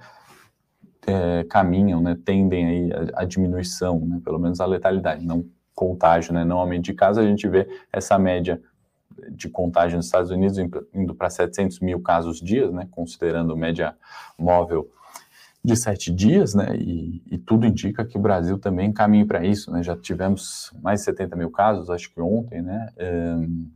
é, 1.07 1.43
caminham, 1.45 2.01
né, 2.01 2.17
tendem 2.23 2.65
aí 2.67 2.91
a, 2.93 3.21
a 3.21 3.25
diminuição, 3.25 3.99
né, 4.01 4.21
pelo 4.23 4.37
menos 4.37 4.59
a 4.59 4.65
letalidade, 4.65 5.25
não 5.25 5.45
contágio, 5.73 6.33
né, 6.33 6.43
não 6.43 6.57
aumento 6.57 6.85
de 6.85 6.93
casos, 6.93 7.23
a 7.23 7.27
gente 7.27 7.47
vê 7.47 7.67
essa 7.91 8.17
média 8.19 8.61
de 9.31 9.49
contágio 9.49 9.97
nos 9.97 10.05
Estados 10.05 10.29
Unidos 10.29 10.57
indo 10.93 11.15
para 11.15 11.29
700 11.29 11.79
mil 11.79 11.99
casos 12.01 12.39
dias, 12.39 12.71
né, 12.71 12.87
considerando 12.91 13.55
média 13.55 13.95
móvel 14.37 14.87
de 15.67 15.75
sete 15.75 16.13
dias, 16.13 16.56
né, 16.56 16.77
e, 16.77 17.21
e, 17.30 17.38
tudo 17.38 17.65
indica 17.65 18.06
que 18.06 18.17
o 18.17 18.21
Brasil 18.21 18.58
também 18.58 18.93
caminha 18.93 19.25
para 19.25 19.45
isso, 19.45 19.69
né, 19.69 19.84
já 19.84 19.97
tivemos 19.97 20.71
mais 20.82 21.01
de 21.01 21.06
70 21.08 21.36
mil 21.36 21.51
casos, 21.51 21.89
acho 21.89 22.10
que 22.13 22.21
ontem, 22.21 22.62
né, 22.62 22.88
um, 23.38 23.69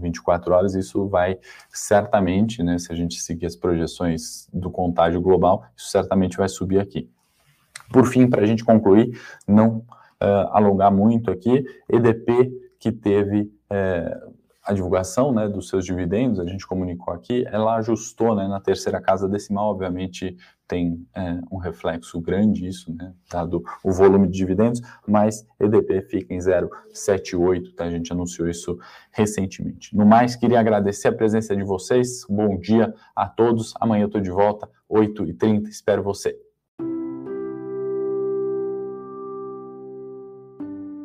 24 0.00 0.54
horas, 0.54 0.74
isso 0.74 1.06
vai 1.08 1.38
certamente, 1.68 2.62
né, 2.62 2.78
se 2.78 2.90
a 2.90 2.96
gente 2.96 3.20
seguir 3.20 3.44
as 3.44 3.54
projeções 3.54 4.48
do 4.50 4.70
contágio 4.70 5.20
global, 5.20 5.62
isso 5.76 5.90
certamente 5.90 6.38
vai 6.38 6.48
subir 6.48 6.78
aqui. 6.78 7.06
Por 7.92 8.06
fim, 8.06 8.26
para 8.28 8.40
a 8.40 8.46
gente 8.46 8.64
concluir, 8.64 9.20
não 9.46 9.84
uh, 10.22 10.48
alongar 10.52 10.90
muito 10.90 11.30
aqui, 11.30 11.66
EDP 11.86 12.50
que 12.80 12.90
teve 12.90 13.52
uh, 13.70 14.35
a 14.66 14.72
divulgação 14.72 15.32
né, 15.32 15.48
dos 15.48 15.68
seus 15.68 15.84
dividendos, 15.84 16.40
a 16.40 16.44
gente 16.44 16.66
comunicou 16.66 17.14
aqui, 17.14 17.44
ela 17.46 17.76
ajustou 17.76 18.34
né, 18.34 18.48
na 18.48 18.60
terceira 18.60 19.00
casa 19.00 19.28
decimal, 19.28 19.70
obviamente 19.70 20.36
tem 20.66 21.06
é, 21.14 21.38
um 21.52 21.56
reflexo 21.56 22.20
grande 22.20 22.66
isso, 22.66 22.92
né, 22.92 23.14
dado 23.30 23.62
o 23.84 23.92
volume 23.92 24.26
de 24.26 24.36
dividendos, 24.36 24.82
mas 25.06 25.46
EDP 25.60 26.02
fica 26.02 26.34
em 26.34 26.38
0,78, 26.38 27.76
tá? 27.76 27.84
a 27.84 27.90
gente 27.90 28.12
anunciou 28.12 28.48
isso 28.48 28.76
recentemente. 29.12 29.96
No 29.96 30.04
mais, 30.04 30.34
queria 30.34 30.58
agradecer 30.58 31.06
a 31.06 31.12
presença 31.12 31.54
de 31.54 31.62
vocês, 31.62 32.26
bom 32.28 32.58
dia 32.58 32.92
a 33.14 33.28
todos, 33.28 33.72
amanhã 33.80 34.02
eu 34.02 34.06
estou 34.06 34.20
de 34.20 34.30
volta, 34.30 34.68
8h30, 34.90 35.68
espero 35.68 36.02
você. 36.02 36.36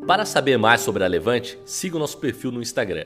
Para 0.08 0.26
saber 0.26 0.58
mais 0.58 0.82
sobre 0.82 1.04
a 1.04 1.08
Levante, 1.08 1.60
siga 1.63 1.95
o 1.95 2.00
nosso 2.00 2.17
perfil 2.17 2.52
no 2.52 2.60
Instagram 2.60 3.06